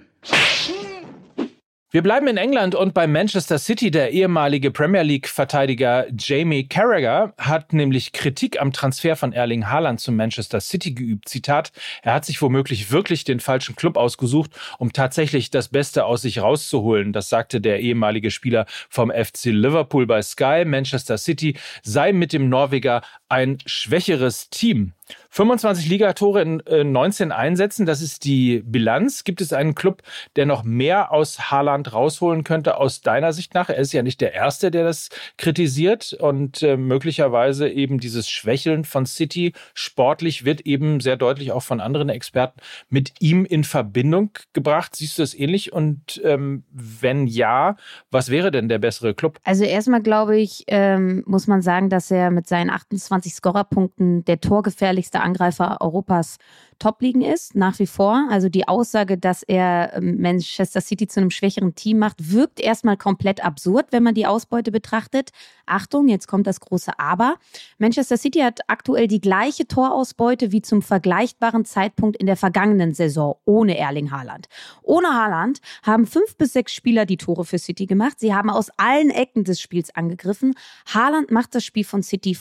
Wir 1.95 2.03
bleiben 2.03 2.27
in 2.27 2.35
England 2.35 2.75
und 2.75 2.93
bei 2.93 3.07
Manchester 3.07 3.57
City. 3.57 3.89
Der 3.89 4.11
ehemalige 4.11 4.69
Premier 4.69 5.03
League-Verteidiger 5.03 6.07
Jamie 6.19 6.67
Carragher 6.67 7.33
hat 7.37 7.71
nämlich 7.71 8.11
Kritik 8.11 8.61
am 8.61 8.73
Transfer 8.73 9.15
von 9.15 9.31
Erling 9.31 9.69
Haaland 9.69 10.01
zu 10.01 10.11
Manchester 10.11 10.59
City 10.59 10.91
geübt. 10.91 11.29
Zitat, 11.29 11.71
er 12.01 12.15
hat 12.15 12.25
sich 12.25 12.41
womöglich 12.41 12.91
wirklich 12.91 13.23
den 13.23 13.39
falschen 13.39 13.77
Club 13.77 13.95
ausgesucht, 13.95 14.51
um 14.77 14.91
tatsächlich 14.91 15.51
das 15.51 15.69
Beste 15.69 16.03
aus 16.03 16.23
sich 16.23 16.41
rauszuholen. 16.41 17.13
Das 17.13 17.29
sagte 17.29 17.61
der 17.61 17.79
ehemalige 17.79 18.29
Spieler 18.29 18.65
vom 18.89 19.09
FC 19.09 19.45
Liverpool 19.45 20.05
bei 20.05 20.21
Sky. 20.21 20.65
Manchester 20.65 21.17
City 21.17 21.55
sei 21.81 22.11
mit 22.11 22.33
dem 22.33 22.49
Norweger 22.49 23.03
ein 23.29 23.57
schwächeres 23.65 24.49
Team. 24.49 24.93
25 25.29 25.87
Ligatore 25.87 26.41
in 26.41 26.59
äh, 26.61 26.83
19 26.83 27.31
Einsätzen, 27.31 27.85
das 27.85 28.01
ist 28.01 28.23
die 28.23 28.63
Bilanz. 28.65 29.23
Gibt 29.23 29.41
es 29.41 29.53
einen 29.53 29.75
Club, 29.75 30.01
der 30.35 30.45
noch 30.45 30.63
mehr 30.63 31.11
aus 31.11 31.51
Haaland 31.51 31.93
rausholen 31.93 32.43
könnte, 32.43 32.77
aus 32.77 33.01
deiner 33.01 33.33
Sicht 33.33 33.53
nach? 33.53 33.69
Er 33.69 33.77
ist 33.77 33.93
ja 33.93 34.01
nicht 34.01 34.21
der 34.21 34.33
Erste, 34.33 34.71
der 34.71 34.83
das 34.83 35.09
kritisiert 35.37 36.13
und 36.13 36.63
äh, 36.63 36.77
möglicherweise 36.77 37.69
eben 37.69 37.99
dieses 37.99 38.29
Schwächeln 38.29 38.83
von 38.83 39.05
City 39.05 39.53
sportlich 39.73 40.45
wird 40.45 40.61
eben 40.61 40.99
sehr 41.01 41.17
deutlich 41.17 41.51
auch 41.51 41.63
von 41.63 41.81
anderen 41.81 42.09
Experten 42.09 42.59
mit 42.89 43.13
ihm 43.19 43.45
in 43.45 43.63
Verbindung 43.63 44.31
gebracht. 44.53 44.95
Siehst 44.95 45.17
du 45.17 45.21
das 45.21 45.35
ähnlich? 45.35 45.73
Und 45.73 46.19
ähm, 46.23 46.63
wenn 46.71 47.27
ja, 47.27 47.75
was 48.09 48.29
wäre 48.29 48.49
denn 48.49 48.69
der 48.69 48.79
bessere 48.79 49.13
Club? 49.13 49.39
Also 49.43 49.65
erstmal 49.65 50.01
glaube 50.01 50.37
ich, 50.37 50.63
ähm, 50.67 51.23
muss 51.27 51.45
man 51.45 51.61
sagen, 51.61 51.89
dass 51.89 52.09
er 52.09 52.31
mit 52.31 52.47
seinen 52.47 52.69
28 52.69 53.14
Scorerpunkten 53.23 54.25
der 54.25 54.41
torgefährlichste 54.41 55.21
Angreifer 55.21 55.81
Europas 55.81 56.37
Top-Ligen 56.79 57.21
ist, 57.21 57.55
nach 57.55 57.79
wie 57.79 57.87
vor. 57.87 58.27
Also 58.29 58.49
die 58.49 58.67
Aussage, 58.67 59.17
dass 59.17 59.43
er 59.43 59.93
ähm, 59.95 60.21
Manchester 60.21 60.81
City 60.81 61.07
zu 61.07 61.19
einem 61.19 61.31
schwächeren 61.31 61.75
Team 61.75 61.99
macht, 61.99 62.31
wirkt 62.31 62.59
erstmal 62.59 62.97
komplett 62.97 63.43
absurd, 63.43 63.87
wenn 63.91 64.03
man 64.03 64.13
die 64.13 64.25
Ausbeute 64.25 64.71
betrachtet. 64.71 65.29
Achtung, 65.65 66.07
jetzt 66.07 66.27
kommt 66.27 66.47
das 66.47 66.59
große 66.59 66.99
Aber. 66.99 67.35
Manchester 67.77 68.17
City 68.17 68.39
hat 68.39 68.59
aktuell 68.67 69.07
die 69.07 69.21
gleiche 69.21 69.67
Torausbeute 69.67 70.51
wie 70.51 70.61
zum 70.61 70.81
vergleichbaren 70.81 71.65
Zeitpunkt 71.65 72.17
in 72.17 72.25
der 72.25 72.37
vergangenen 72.37 72.93
Saison 72.93 73.37
ohne 73.45 73.77
Erling 73.77 74.11
Haaland. 74.11 74.47
Ohne 74.83 75.07
Haaland 75.07 75.59
haben 75.83 76.05
fünf 76.05 76.37
bis 76.37 76.53
sechs 76.53 76.73
Spieler 76.73 77.05
die 77.05 77.17
Tore 77.17 77.45
für 77.45 77.57
City 77.57 77.85
gemacht. 77.85 78.19
Sie 78.19 78.33
haben 78.33 78.49
aus 78.49 78.69
allen 78.77 79.09
Ecken 79.09 79.43
des 79.43 79.61
Spiels 79.61 79.95
angegriffen. 79.95 80.55
Haaland 80.93 81.31
macht 81.31 81.55
das 81.55 81.63
Spiel 81.63 81.85
von 81.85 82.03
City 82.03 82.35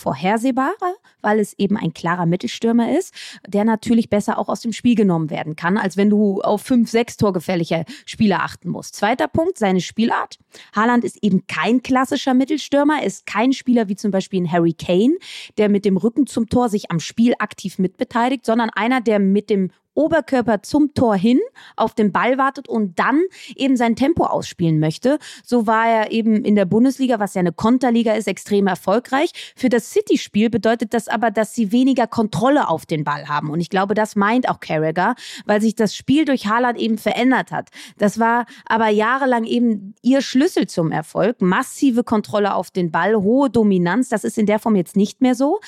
vorhersehbarer, 0.64 0.94
weil 1.20 1.40
es 1.40 1.54
eben 1.58 1.76
ein 1.76 1.92
klarer 1.92 2.26
Mittelstürmer 2.26 2.96
ist, 2.96 3.14
der 3.46 3.64
natürlich 3.64 4.10
besser 4.10 4.24
besser 4.24 4.38
auch 4.38 4.48
aus 4.48 4.60
dem 4.60 4.72
Spiel 4.72 4.94
genommen 4.94 5.30
werden 5.30 5.56
kann, 5.56 5.76
als 5.76 5.96
wenn 5.96 6.10
du 6.10 6.40
auf 6.40 6.62
fünf, 6.62 6.90
sechs 6.90 7.16
torgefährliche 7.16 7.84
Spieler 8.06 8.40
achten 8.40 8.68
musst. 8.68 8.94
Zweiter 8.94 9.28
Punkt, 9.28 9.58
seine 9.58 9.80
Spielart. 9.80 10.38
Haaland 10.74 11.04
ist 11.04 11.18
eben 11.22 11.46
kein 11.46 11.82
klassischer 11.82 12.34
Mittelstürmer, 12.34 13.02
ist 13.02 13.26
kein 13.26 13.52
Spieler 13.52 13.88
wie 13.88 13.96
zum 13.96 14.10
Beispiel 14.10 14.42
ein 14.42 14.50
Harry 14.50 14.72
Kane, 14.72 15.16
der 15.58 15.68
mit 15.68 15.84
dem 15.84 15.96
Rücken 15.96 16.26
zum 16.26 16.48
Tor 16.48 16.68
sich 16.68 16.90
am 16.90 17.00
Spiel 17.00 17.34
aktiv 17.38 17.78
mitbeteiligt, 17.78 18.46
sondern 18.46 18.70
einer, 18.70 19.00
der 19.00 19.18
mit 19.18 19.50
dem 19.50 19.70
Oberkörper 19.94 20.62
zum 20.62 20.94
Tor 20.94 21.16
hin, 21.16 21.40
auf 21.76 21.94
den 21.94 22.12
Ball 22.12 22.38
wartet 22.38 22.68
und 22.68 22.98
dann 22.98 23.22
eben 23.56 23.76
sein 23.76 23.96
Tempo 23.96 24.24
ausspielen 24.24 24.80
möchte. 24.80 25.18
So 25.44 25.66
war 25.66 25.86
er 25.86 26.12
eben 26.12 26.44
in 26.44 26.54
der 26.54 26.64
Bundesliga, 26.64 27.20
was 27.20 27.34
ja 27.34 27.40
eine 27.40 27.52
Konterliga 27.52 28.14
ist, 28.14 28.28
extrem 28.28 28.66
erfolgreich. 28.66 29.54
Für 29.56 29.68
das 29.68 29.90
City-Spiel 29.90 30.50
bedeutet 30.50 30.94
das 30.94 31.08
aber, 31.08 31.30
dass 31.30 31.54
sie 31.54 31.72
weniger 31.72 32.06
Kontrolle 32.06 32.68
auf 32.68 32.86
den 32.86 33.04
Ball 33.04 33.28
haben. 33.28 33.50
Und 33.50 33.60
ich 33.60 33.70
glaube, 33.70 33.94
das 33.94 34.16
meint 34.16 34.48
auch 34.48 34.60
Carragher, 34.60 35.14
weil 35.46 35.60
sich 35.60 35.74
das 35.74 35.94
Spiel 35.94 36.24
durch 36.24 36.46
Haaland 36.46 36.78
eben 36.78 36.98
verändert 36.98 37.50
hat. 37.50 37.70
Das 37.98 38.18
war 38.18 38.46
aber 38.66 38.88
jahrelang 38.88 39.44
eben 39.44 39.94
ihr 40.02 40.20
Schlüssel 40.20 40.66
zum 40.66 40.90
Erfolg. 40.90 41.40
Massive 41.40 42.04
Kontrolle 42.04 42.54
auf 42.54 42.70
den 42.70 42.90
Ball, 42.90 43.16
hohe 43.16 43.50
Dominanz. 43.50 44.08
Das 44.08 44.24
ist 44.24 44.38
in 44.38 44.46
der 44.46 44.58
Form 44.58 44.76
jetzt 44.76 44.96
nicht 44.96 45.20
mehr 45.20 45.34
so. 45.34 45.60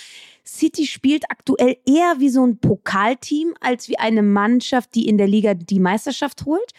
City 0.46 0.86
spielt 0.86 1.30
aktuell 1.30 1.76
eher 1.86 2.14
wie 2.18 2.28
so 2.28 2.46
ein 2.46 2.58
Pokalteam 2.58 3.54
als 3.60 3.88
wie 3.88 3.98
eine 3.98 4.22
Mannschaft, 4.22 4.94
die 4.94 5.08
in 5.08 5.18
der 5.18 5.26
Liga 5.26 5.54
die 5.54 5.80
Meisterschaft 5.80 6.44
holt 6.44 6.72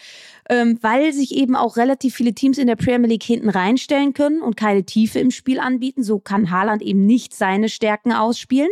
ähm, 0.50 0.78
weil 0.82 1.14
sich 1.14 1.36
eben 1.36 1.56
auch 1.56 1.78
relativ 1.78 2.16
viele 2.16 2.34
Teams 2.34 2.58
in 2.58 2.68
der 2.68 2.76
Premier 2.76 3.10
League 3.10 3.24
hinten 3.24 3.50
reinstellen 3.50 4.14
können 4.14 4.42
und 4.42 4.58
keine 4.58 4.84
Tiefe 4.84 5.20
im 5.20 5.32
Spiel 5.32 5.60
anbieten. 5.60 6.04
So 6.04 6.20
kann 6.20 6.52
Haaland 6.52 6.82
eben 6.82 7.06
nicht 7.06 7.34
seine 7.34 7.70
Stärken 7.70 8.12
ausspielen. 8.12 8.70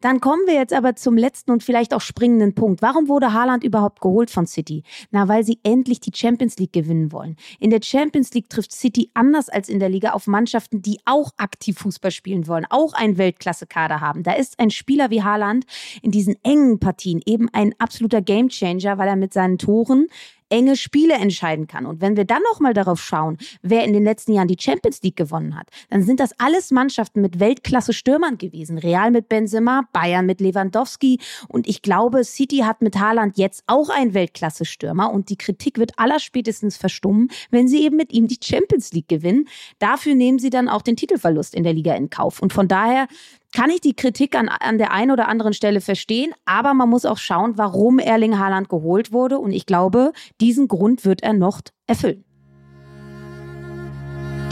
Dann 0.00 0.20
kommen 0.20 0.42
wir 0.46 0.54
jetzt 0.54 0.72
aber 0.72 0.96
zum 0.96 1.16
letzten 1.16 1.50
und 1.50 1.62
vielleicht 1.62 1.94
auch 1.94 2.00
springenden 2.00 2.54
Punkt. 2.54 2.82
Warum 2.82 3.08
wurde 3.08 3.32
Haaland 3.32 3.64
überhaupt 3.64 4.00
geholt 4.00 4.30
von 4.30 4.46
City? 4.46 4.82
Na, 5.10 5.28
weil 5.28 5.44
sie 5.44 5.58
endlich 5.62 6.00
die 6.00 6.12
Champions 6.14 6.56
League 6.58 6.72
gewinnen 6.72 7.12
wollen. 7.12 7.36
In 7.58 7.70
der 7.70 7.80
Champions 7.82 8.32
League 8.34 8.48
trifft 8.48 8.72
City 8.72 9.10
anders 9.14 9.48
als 9.48 9.68
in 9.68 9.80
der 9.80 9.88
Liga 9.88 10.10
auf 10.10 10.26
Mannschaften, 10.26 10.82
die 10.82 10.98
auch 11.04 11.32
aktiv 11.36 11.78
Fußball 11.78 12.10
spielen 12.10 12.46
wollen, 12.46 12.66
auch 12.70 12.92
einen 12.92 13.18
Weltklasse-Kader 13.18 14.00
haben. 14.00 14.22
Da 14.22 14.32
ist 14.32 14.58
ein 14.58 14.70
Spieler 14.70 15.10
wie 15.10 15.22
Haaland 15.22 15.64
in 16.02 16.10
diesen 16.10 16.36
engen 16.42 16.78
Partien 16.78 17.20
eben 17.26 17.48
ein 17.52 17.74
absoluter 17.78 18.22
Gamechanger, 18.22 18.98
weil 18.98 19.08
er 19.08 19.16
mit 19.16 19.32
seinen 19.32 19.58
Toren 19.58 20.06
enge 20.48 20.76
Spiele 20.76 21.14
entscheiden 21.14 21.66
kann. 21.66 21.86
Und 21.86 22.00
wenn 22.00 22.16
wir 22.16 22.24
dann 22.24 22.42
noch 22.52 22.60
mal 22.60 22.74
darauf 22.74 23.00
schauen, 23.00 23.38
wer 23.62 23.84
in 23.84 23.92
den 23.92 24.04
letzten 24.04 24.32
Jahren 24.32 24.48
die 24.48 24.56
Champions 24.58 25.02
League 25.02 25.16
gewonnen 25.16 25.56
hat, 25.56 25.68
dann 25.90 26.02
sind 26.02 26.20
das 26.20 26.38
alles 26.38 26.70
Mannschaften 26.70 27.20
mit 27.20 27.40
Weltklasse-Stürmern 27.40 28.38
gewesen. 28.38 28.78
Real 28.78 29.10
mit 29.10 29.28
Benzema, 29.28 29.82
Bayern 29.92 30.26
mit 30.26 30.40
Lewandowski 30.40 31.18
und 31.48 31.66
ich 31.66 31.82
glaube, 31.82 32.24
City 32.24 32.58
hat 32.58 32.82
mit 32.82 32.98
Haaland 32.98 33.38
jetzt 33.38 33.64
auch 33.66 33.88
einen 33.88 34.14
Weltklasse-Stürmer 34.14 35.12
und 35.12 35.30
die 35.30 35.36
Kritik 35.36 35.78
wird 35.78 35.98
allerspätestens 35.98 36.76
verstummen, 36.76 37.28
wenn 37.50 37.68
sie 37.68 37.82
eben 37.82 37.96
mit 37.96 38.12
ihm 38.12 38.28
die 38.28 38.38
Champions 38.42 38.92
League 38.92 39.08
gewinnen. 39.08 39.48
Dafür 39.78 40.14
nehmen 40.14 40.38
sie 40.38 40.50
dann 40.50 40.68
auch 40.68 40.82
den 40.82 40.96
Titelverlust 40.96 41.54
in 41.54 41.64
der 41.64 41.72
Liga 41.72 41.94
in 41.94 42.10
Kauf. 42.10 42.40
Und 42.40 42.52
von 42.52 42.68
daher 42.68 43.08
kann 43.56 43.70
ich 43.70 43.80
die 43.80 43.96
Kritik 43.96 44.36
an, 44.36 44.50
an 44.50 44.76
der 44.76 44.92
einen 44.92 45.10
oder 45.10 45.28
anderen 45.28 45.54
Stelle 45.54 45.80
verstehen, 45.80 46.34
aber 46.44 46.74
man 46.74 46.90
muss 46.90 47.06
auch 47.06 47.16
schauen, 47.16 47.56
warum 47.56 47.98
Erling 47.98 48.38
Haaland 48.38 48.68
geholt 48.68 49.12
wurde. 49.12 49.38
Und 49.38 49.52
ich 49.52 49.64
glaube, 49.64 50.12
diesen 50.42 50.68
Grund 50.68 51.06
wird 51.06 51.22
er 51.22 51.32
noch 51.32 51.62
erfüllen. 51.86 52.22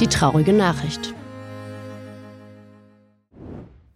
Die 0.00 0.06
traurige 0.06 0.54
Nachricht. 0.54 1.12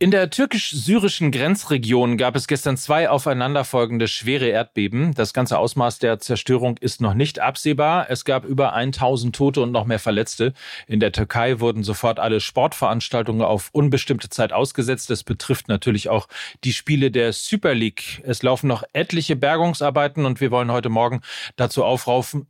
In 0.00 0.12
der 0.12 0.30
türkisch-syrischen 0.30 1.32
Grenzregion 1.32 2.18
gab 2.18 2.36
es 2.36 2.46
gestern 2.46 2.76
zwei 2.76 3.10
aufeinanderfolgende 3.10 4.06
schwere 4.06 4.46
Erdbeben. 4.46 5.12
Das 5.12 5.32
ganze 5.32 5.58
Ausmaß 5.58 5.98
der 5.98 6.20
Zerstörung 6.20 6.76
ist 6.78 7.00
noch 7.00 7.14
nicht 7.14 7.40
absehbar. 7.40 8.06
Es 8.08 8.24
gab 8.24 8.44
über 8.44 8.74
1000 8.74 9.34
Tote 9.34 9.60
und 9.60 9.72
noch 9.72 9.86
mehr 9.86 9.98
Verletzte. 9.98 10.52
In 10.86 11.00
der 11.00 11.10
Türkei 11.10 11.58
wurden 11.58 11.82
sofort 11.82 12.20
alle 12.20 12.38
Sportveranstaltungen 12.38 13.42
auf 13.42 13.70
unbestimmte 13.72 14.28
Zeit 14.28 14.52
ausgesetzt. 14.52 15.10
Das 15.10 15.24
betrifft 15.24 15.66
natürlich 15.66 16.08
auch 16.08 16.28
die 16.62 16.72
Spiele 16.72 17.10
der 17.10 17.32
Super 17.32 17.74
League. 17.74 18.22
Es 18.24 18.44
laufen 18.44 18.68
noch 18.68 18.84
etliche 18.92 19.34
Bergungsarbeiten 19.34 20.26
und 20.26 20.40
wir 20.40 20.52
wollen 20.52 20.70
heute 20.70 20.90
Morgen 20.90 21.22
dazu 21.56 21.82
aufrufen, 21.82 22.46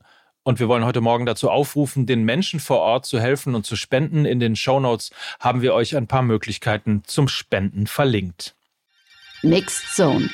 und 0.48 0.60
wir 0.60 0.68
wollen 0.68 0.86
heute 0.86 1.02
Morgen 1.02 1.26
dazu 1.26 1.50
aufrufen, 1.50 2.06
den 2.06 2.24
Menschen 2.24 2.58
vor 2.58 2.78
Ort 2.78 3.04
zu 3.04 3.20
helfen 3.20 3.54
und 3.54 3.66
zu 3.66 3.76
spenden. 3.76 4.24
In 4.24 4.40
den 4.40 4.56
Shownotes 4.56 5.10
haben 5.40 5.60
wir 5.60 5.74
euch 5.74 5.94
ein 5.94 6.06
paar 6.06 6.22
Möglichkeiten 6.22 7.02
zum 7.04 7.28
Spenden 7.28 7.86
verlinkt. 7.86 8.54
Mixed 9.42 9.94
Zone. 9.94 10.30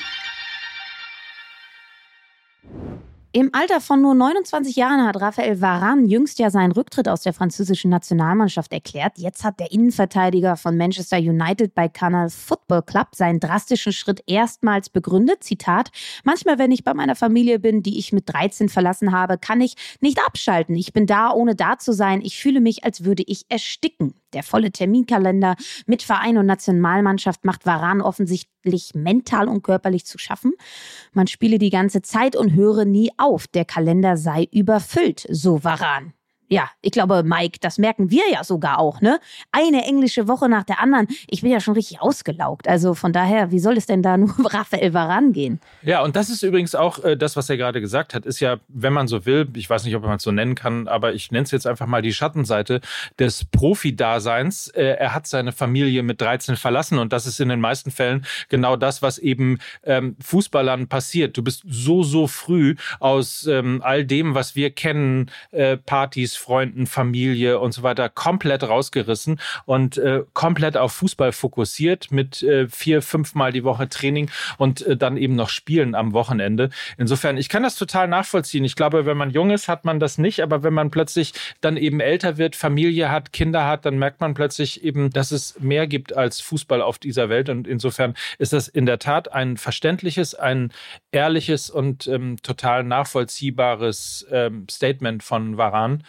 Im 3.35 3.49
Alter 3.51 3.81
von 3.81 4.01
nur 4.01 4.15
29 4.15 4.77
Jahren 4.77 5.05
hat 5.05 5.19
Raphael 5.19 5.59
Varane 5.59 6.07
jüngst 6.07 6.39
ja 6.39 6.49
seinen 6.49 6.71
Rücktritt 6.71 7.09
aus 7.09 7.19
der 7.19 7.33
französischen 7.33 7.91
Nationalmannschaft 7.91 8.71
erklärt. 8.71 9.17
Jetzt 9.17 9.43
hat 9.43 9.59
der 9.59 9.73
Innenverteidiger 9.73 10.55
von 10.55 10.77
Manchester 10.77 11.17
United 11.17 11.75
bei 11.75 11.89
Canal 11.89 12.29
Football 12.29 12.83
Club 12.83 13.09
seinen 13.13 13.41
drastischen 13.41 13.91
Schritt 13.91 14.23
erstmals 14.25 14.87
begründet. 14.87 15.43
Zitat: 15.43 15.91
Manchmal, 16.23 16.59
wenn 16.59 16.71
ich 16.71 16.85
bei 16.85 16.93
meiner 16.93 17.17
Familie 17.17 17.59
bin, 17.59 17.83
die 17.83 17.99
ich 17.99 18.13
mit 18.13 18.23
13 18.31 18.69
verlassen 18.69 19.11
habe, 19.11 19.37
kann 19.37 19.59
ich 19.59 19.75
nicht 19.99 20.19
abschalten. 20.25 20.73
Ich 20.77 20.93
bin 20.93 21.05
da, 21.05 21.29
ohne 21.31 21.55
da 21.55 21.77
zu 21.77 21.91
sein. 21.91 22.21
Ich 22.21 22.37
fühle 22.37 22.61
mich, 22.61 22.85
als 22.85 23.03
würde 23.03 23.23
ich 23.27 23.47
ersticken. 23.49 24.13
Der 24.35 24.43
volle 24.43 24.71
Terminkalender 24.71 25.55
mit 25.87 26.03
Verein 26.03 26.37
und 26.37 26.45
Nationalmannschaft 26.45 27.45
macht 27.45 27.65
Varan 27.65 28.01
offensichtlich 28.01 28.91
mental 28.93 29.47
und 29.47 29.63
körperlich 29.63 30.05
zu 30.05 30.17
schaffen. 30.17 30.51
Man 31.13 31.27
spiele 31.27 31.57
die 31.57 31.69
ganze 31.69 32.01
Zeit 32.01 32.35
und 32.35 32.53
höre 32.53 32.85
nie 32.85 33.11
auf. 33.17 33.47
Der 33.47 33.65
Kalender 33.65 34.17
sei 34.17 34.47
überfüllt, 34.51 35.25
so 35.29 35.63
Varan 35.63 36.13
ja, 36.47 36.69
ich 36.81 36.91
glaube, 36.91 37.23
Mike, 37.23 37.57
das 37.61 37.77
merken 37.77 38.11
wir 38.11 38.23
ja 38.31 38.43
sogar 38.43 38.79
auch, 38.79 39.01
ne? 39.01 39.19
Eine 39.51 39.83
englische 39.83 40.27
Woche 40.27 40.47
nach 40.47 40.63
der 40.63 40.79
anderen. 40.79 41.07
Ich 41.27 41.41
bin 41.41 41.51
ja 41.51 41.59
schon 41.59 41.73
richtig 41.73 42.01
ausgelaugt. 42.01 42.67
Also 42.67 42.93
von 42.93 43.13
daher, 43.13 43.51
wie 43.51 43.59
soll 43.59 43.77
es 43.77 43.85
denn 43.85 44.03
da 44.03 44.17
nur 44.17 44.33
Raphael 44.53 44.93
Varan 44.93 45.33
gehen? 45.33 45.59
Ja, 45.81 46.03
und 46.03 46.15
das 46.15 46.29
ist 46.29 46.43
übrigens 46.43 46.75
auch 46.75 47.03
äh, 47.03 47.17
das, 47.17 47.35
was 47.35 47.49
er 47.49 47.57
gerade 47.57 47.81
gesagt 47.81 48.13
hat, 48.13 48.25
ist 48.25 48.39
ja, 48.39 48.57
wenn 48.67 48.93
man 48.93 49.07
so 49.07 49.25
will, 49.25 49.47
ich 49.55 49.69
weiß 49.69 49.85
nicht, 49.85 49.95
ob 49.95 50.03
man 50.03 50.17
es 50.17 50.23
so 50.23 50.31
nennen 50.31 50.55
kann, 50.55 50.87
aber 50.87 51.13
ich 51.13 51.31
nenne 51.31 51.43
es 51.43 51.51
jetzt 51.51 51.65
einfach 51.65 51.87
mal 51.87 52.01
die 52.01 52.13
Schattenseite 52.13 52.81
des 53.17 53.45
Profi-Daseins. 53.45 54.67
Äh, 54.69 54.83
er 54.83 55.15
hat 55.15 55.27
seine 55.27 55.51
Familie 55.51 56.03
mit 56.03 56.21
13 56.21 56.57
verlassen 56.57 56.99
und 56.99 57.11
das 57.11 57.25
ist 57.25 57.39
in 57.39 57.49
den 57.49 57.59
meisten 57.59 57.91
Fällen 57.91 58.25
genau 58.49 58.75
das, 58.75 59.01
was 59.01 59.17
eben 59.17 59.59
ähm, 59.83 60.15
Fußballern 60.21 60.87
passiert. 60.87 61.37
Du 61.37 61.43
bist 61.43 61.63
so, 61.67 62.03
so 62.03 62.27
früh 62.27 62.75
aus 62.99 63.47
ähm, 63.47 63.81
all 63.83 64.05
dem, 64.05 64.35
was 64.35 64.55
wir 64.55 64.69
kennen, 64.69 65.31
äh, 65.51 65.77
Partys, 65.77 66.34
Freunden, 66.37 66.87
Familie 66.87 67.59
und 67.59 67.73
so 67.73 67.83
weiter 67.83 68.09
komplett 68.09 68.63
rausgerissen 68.63 69.39
und 69.65 69.97
äh, 69.97 70.23
komplett 70.33 70.77
auf 70.77 70.93
Fußball 70.93 71.31
fokussiert 71.31 72.11
mit 72.11 72.43
äh, 72.43 72.67
vier, 72.67 73.01
fünfmal 73.01 73.51
die 73.51 73.63
Woche 73.63 73.89
Training 73.89 74.29
und 74.57 74.85
äh, 74.85 74.97
dann 74.97 75.17
eben 75.17 75.35
noch 75.35 75.49
Spielen 75.49 75.95
am 75.95 76.13
Wochenende. 76.13 76.69
Insofern, 76.97 77.37
ich 77.37 77.49
kann 77.49 77.63
das 77.63 77.75
total 77.75 78.07
nachvollziehen. 78.07 78.63
Ich 78.63 78.75
glaube, 78.75 79.05
wenn 79.05 79.17
man 79.17 79.29
jung 79.29 79.51
ist, 79.51 79.67
hat 79.67 79.85
man 79.85 79.99
das 79.99 80.17
nicht, 80.17 80.41
aber 80.41 80.63
wenn 80.63 80.73
man 80.73 80.91
plötzlich 80.91 81.33
dann 81.61 81.77
eben 81.77 81.99
älter 81.99 82.37
wird, 82.37 82.55
Familie 82.55 83.11
hat, 83.11 83.33
Kinder 83.33 83.65
hat, 83.65 83.85
dann 83.85 83.97
merkt 83.97 84.21
man 84.21 84.33
plötzlich 84.33 84.83
eben, 84.83 85.09
dass 85.09 85.31
es 85.31 85.59
mehr 85.59 85.87
gibt 85.87 86.15
als 86.15 86.41
Fußball 86.41 86.81
auf 86.81 86.99
dieser 86.99 87.29
Welt 87.29 87.49
und 87.49 87.67
insofern 87.67 88.15
ist 88.37 88.53
das 88.53 88.67
in 88.67 88.85
der 88.85 88.99
Tat 88.99 89.31
ein 89.31 89.57
verständliches, 89.57 90.35
ein 90.35 90.71
ehrliches 91.15 91.69
und 91.69 92.07
ähm, 92.07 92.37
total 92.43 92.83
nachvollziehbares 92.83 94.27
ähm, 94.29 94.67
Statement 94.69 95.23
von 95.23 95.57
Varan 95.57 96.03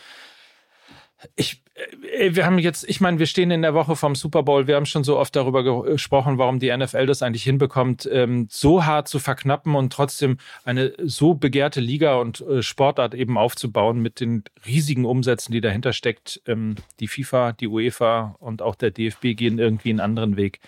ich, 1.35 1.63
äh, 1.75 2.35
wir 2.35 2.47
haben 2.47 2.59
jetzt, 2.59 2.89
ich 2.89 3.01
meine, 3.01 3.19
wir 3.19 3.27
stehen 3.27 3.51
in 3.51 3.63
der 3.63 3.75
Woche 3.75 3.97
vom 3.97 4.15
Super 4.15 4.43
Bowl. 4.43 4.67
Wir 4.67 4.77
haben 4.77 4.87
schon 4.87 5.05
so 5.05 5.19
oft 5.19 5.35
darüber 5.35 5.83
gesprochen, 5.85 6.39
warum 6.39 6.59
die 6.59 6.75
NFL 6.75 7.07
das 7.07 7.23
eigentlich 7.23 7.43
hinbekommt, 7.43 8.09
ähm, 8.13 8.49
so 8.51 8.85
hart 8.85 9.09
zu 9.09 9.19
verknappen 9.19 9.75
und 9.75 9.93
trotzdem 9.93 10.39
eine 10.65 10.93
so 11.03 11.35
begehrte 11.35 11.81
Liga 11.81 12.17
und 12.17 12.41
äh, 12.43 12.63
Sportart 12.63 13.15
eben 13.15 13.39
aufzubauen 13.39 14.01
mit 14.01 14.21
den 14.21 14.45
riesigen 14.67 15.05
Umsätzen, 15.05 15.53
die 15.53 15.61
dahinter 15.61 15.93
steckt. 15.93 16.41
Ähm, 16.47 16.77
die 17.01 17.09
FIFA, 17.09 17.53
die 17.53 17.69
UEFA 17.69 18.37
und 18.39 18.63
auch 18.63 18.75
der 18.75 18.91
DFB 18.91 19.37
gehen 19.37 19.59
irgendwie 19.59 19.91
einen 19.91 20.01
anderen 20.01 20.37
Weg. 20.37 20.61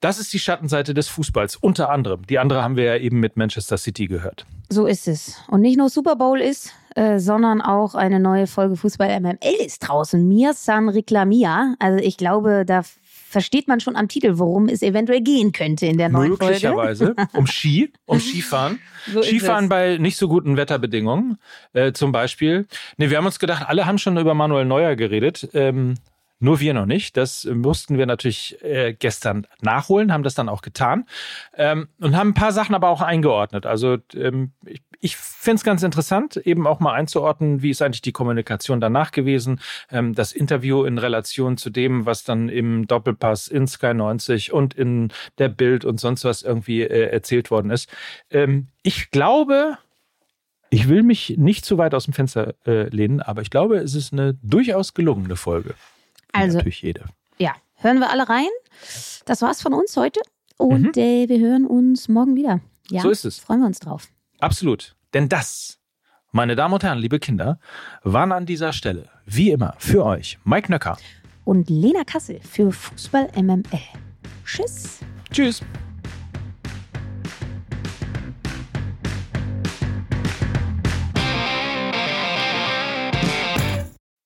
Das 0.00 0.20
ist 0.20 0.32
die 0.32 0.38
Schattenseite 0.38 0.94
des 0.94 1.08
Fußballs, 1.08 1.56
unter 1.56 1.90
anderem. 1.90 2.24
Die 2.26 2.38
andere 2.38 2.62
haben 2.62 2.76
wir 2.76 2.84
ja 2.84 2.96
eben 2.96 3.18
mit 3.18 3.36
Manchester 3.36 3.76
City 3.76 4.06
gehört. 4.06 4.46
So 4.68 4.86
ist 4.86 5.08
es. 5.08 5.36
Und 5.48 5.60
nicht 5.60 5.76
nur 5.76 5.88
Super 5.88 6.14
Bowl 6.14 6.40
ist, 6.40 6.72
äh, 6.94 7.18
sondern 7.18 7.60
auch 7.60 7.94
eine 7.96 8.20
neue 8.20 8.46
Folge 8.46 8.76
Fußball 8.76 9.20
MML 9.20 9.38
ist 9.64 9.80
draußen. 9.80 10.26
Mir 10.26 10.54
San 10.54 10.88
Reclamia. 10.88 11.74
Also 11.80 11.98
ich 11.98 12.16
glaube, 12.16 12.64
da 12.64 12.82
versteht 13.28 13.66
man 13.68 13.80
schon 13.80 13.96
am 13.96 14.08
Titel, 14.08 14.38
worum 14.38 14.68
es 14.68 14.82
eventuell 14.82 15.20
gehen 15.20 15.52
könnte 15.52 15.86
in 15.86 15.98
der 15.98 16.08
neuen 16.08 16.30
Möglicherweise. 16.30 17.14
Folge. 17.14 17.28
um 17.34 17.46
Ski, 17.48 17.92
um 18.06 18.20
Skifahren. 18.20 18.78
So 19.12 19.22
Skifahren 19.22 19.70
bei 19.70 19.96
nicht 19.96 20.18
so 20.18 20.28
guten 20.28 20.58
Wetterbedingungen 20.58 21.38
äh, 21.72 21.92
zum 21.92 22.12
Beispiel. 22.12 22.66
Nee, 22.98 23.08
wir 23.08 23.16
haben 23.16 23.24
uns 23.24 23.38
gedacht, 23.38 23.66
alle 23.66 23.86
haben 23.86 23.96
schon 23.96 24.18
über 24.18 24.34
Manuel 24.34 24.66
Neuer 24.66 24.96
geredet. 24.96 25.48
Ähm, 25.54 25.94
nur 26.40 26.60
wir 26.60 26.74
noch 26.74 26.86
nicht. 26.86 27.16
Das 27.16 27.44
mussten 27.44 27.98
wir 27.98 28.06
natürlich 28.06 28.62
äh, 28.62 28.94
gestern 28.94 29.46
nachholen, 29.60 30.12
haben 30.12 30.22
das 30.22 30.34
dann 30.34 30.48
auch 30.48 30.62
getan 30.62 31.06
ähm, 31.54 31.88
und 32.00 32.16
haben 32.16 32.30
ein 32.30 32.34
paar 32.34 32.52
Sachen 32.52 32.74
aber 32.74 32.88
auch 32.88 33.00
eingeordnet. 33.00 33.66
Also 33.66 33.98
ähm, 34.14 34.52
ich, 34.64 34.82
ich 35.00 35.16
finde 35.16 35.56
es 35.56 35.64
ganz 35.64 35.82
interessant, 35.82 36.36
eben 36.36 36.66
auch 36.66 36.80
mal 36.80 36.92
einzuordnen, 36.92 37.62
wie 37.62 37.70
ist 37.70 37.82
eigentlich 37.82 38.02
die 38.02 38.12
Kommunikation 38.12 38.80
danach 38.80 39.10
gewesen. 39.10 39.60
Ähm, 39.90 40.14
das 40.14 40.32
Interview 40.32 40.84
in 40.84 40.98
Relation 40.98 41.56
zu 41.56 41.70
dem, 41.70 42.06
was 42.06 42.24
dann 42.24 42.48
im 42.48 42.86
Doppelpass 42.86 43.48
in 43.48 43.66
Sky 43.66 43.94
90 43.94 44.52
und 44.52 44.74
in 44.74 45.12
der 45.38 45.48
Bild 45.48 45.84
und 45.84 45.98
sonst 45.98 46.24
was 46.24 46.42
irgendwie 46.42 46.82
äh, 46.82 47.10
erzählt 47.10 47.50
worden 47.50 47.70
ist. 47.70 47.90
Ähm, 48.30 48.68
ich 48.82 49.10
glaube, 49.10 49.78
ich 50.70 50.88
will 50.88 51.02
mich 51.02 51.34
nicht 51.38 51.64
zu 51.64 51.78
weit 51.78 51.94
aus 51.94 52.04
dem 52.04 52.14
Fenster 52.14 52.54
äh, 52.66 52.88
lehnen, 52.88 53.20
aber 53.20 53.42
ich 53.42 53.50
glaube, 53.50 53.78
es 53.78 53.94
ist 53.94 54.12
eine 54.12 54.34
durchaus 54.42 54.94
gelungene 54.94 55.36
Folge. 55.36 55.74
Also 56.42 56.58
natürlich 56.58 56.82
jede. 56.82 57.04
Ja, 57.38 57.54
hören 57.74 57.98
wir 58.00 58.10
alle 58.10 58.28
rein. 58.28 58.48
Das 59.24 59.42
war's 59.42 59.62
von 59.62 59.74
uns 59.74 59.96
heute 59.96 60.20
und 60.56 60.96
mhm. 60.96 61.02
äh, 61.02 61.28
wir 61.28 61.38
hören 61.38 61.66
uns 61.66 62.08
morgen 62.08 62.36
wieder. 62.36 62.60
Ja, 62.90 63.02
so 63.02 63.10
ist 63.10 63.24
es. 63.24 63.38
Freuen 63.38 63.60
wir 63.60 63.66
uns 63.66 63.80
drauf. 63.80 64.08
Absolut. 64.40 64.96
Denn 65.14 65.28
das, 65.28 65.78
meine 66.32 66.56
Damen 66.56 66.74
und 66.74 66.82
Herren, 66.82 66.98
liebe 66.98 67.18
Kinder, 67.18 67.58
waren 68.02 68.32
an 68.32 68.46
dieser 68.46 68.72
Stelle, 68.72 69.08
wie 69.26 69.50
immer, 69.50 69.74
für 69.78 70.04
euch 70.04 70.38
Mike 70.44 70.70
Nöcker 70.70 70.98
und 71.44 71.70
Lena 71.70 72.04
Kassel 72.04 72.40
für 72.40 72.70
Fußball 72.70 73.30
MML. 73.34 73.62
Tschüss. 74.44 75.00
Tschüss. 75.32 75.62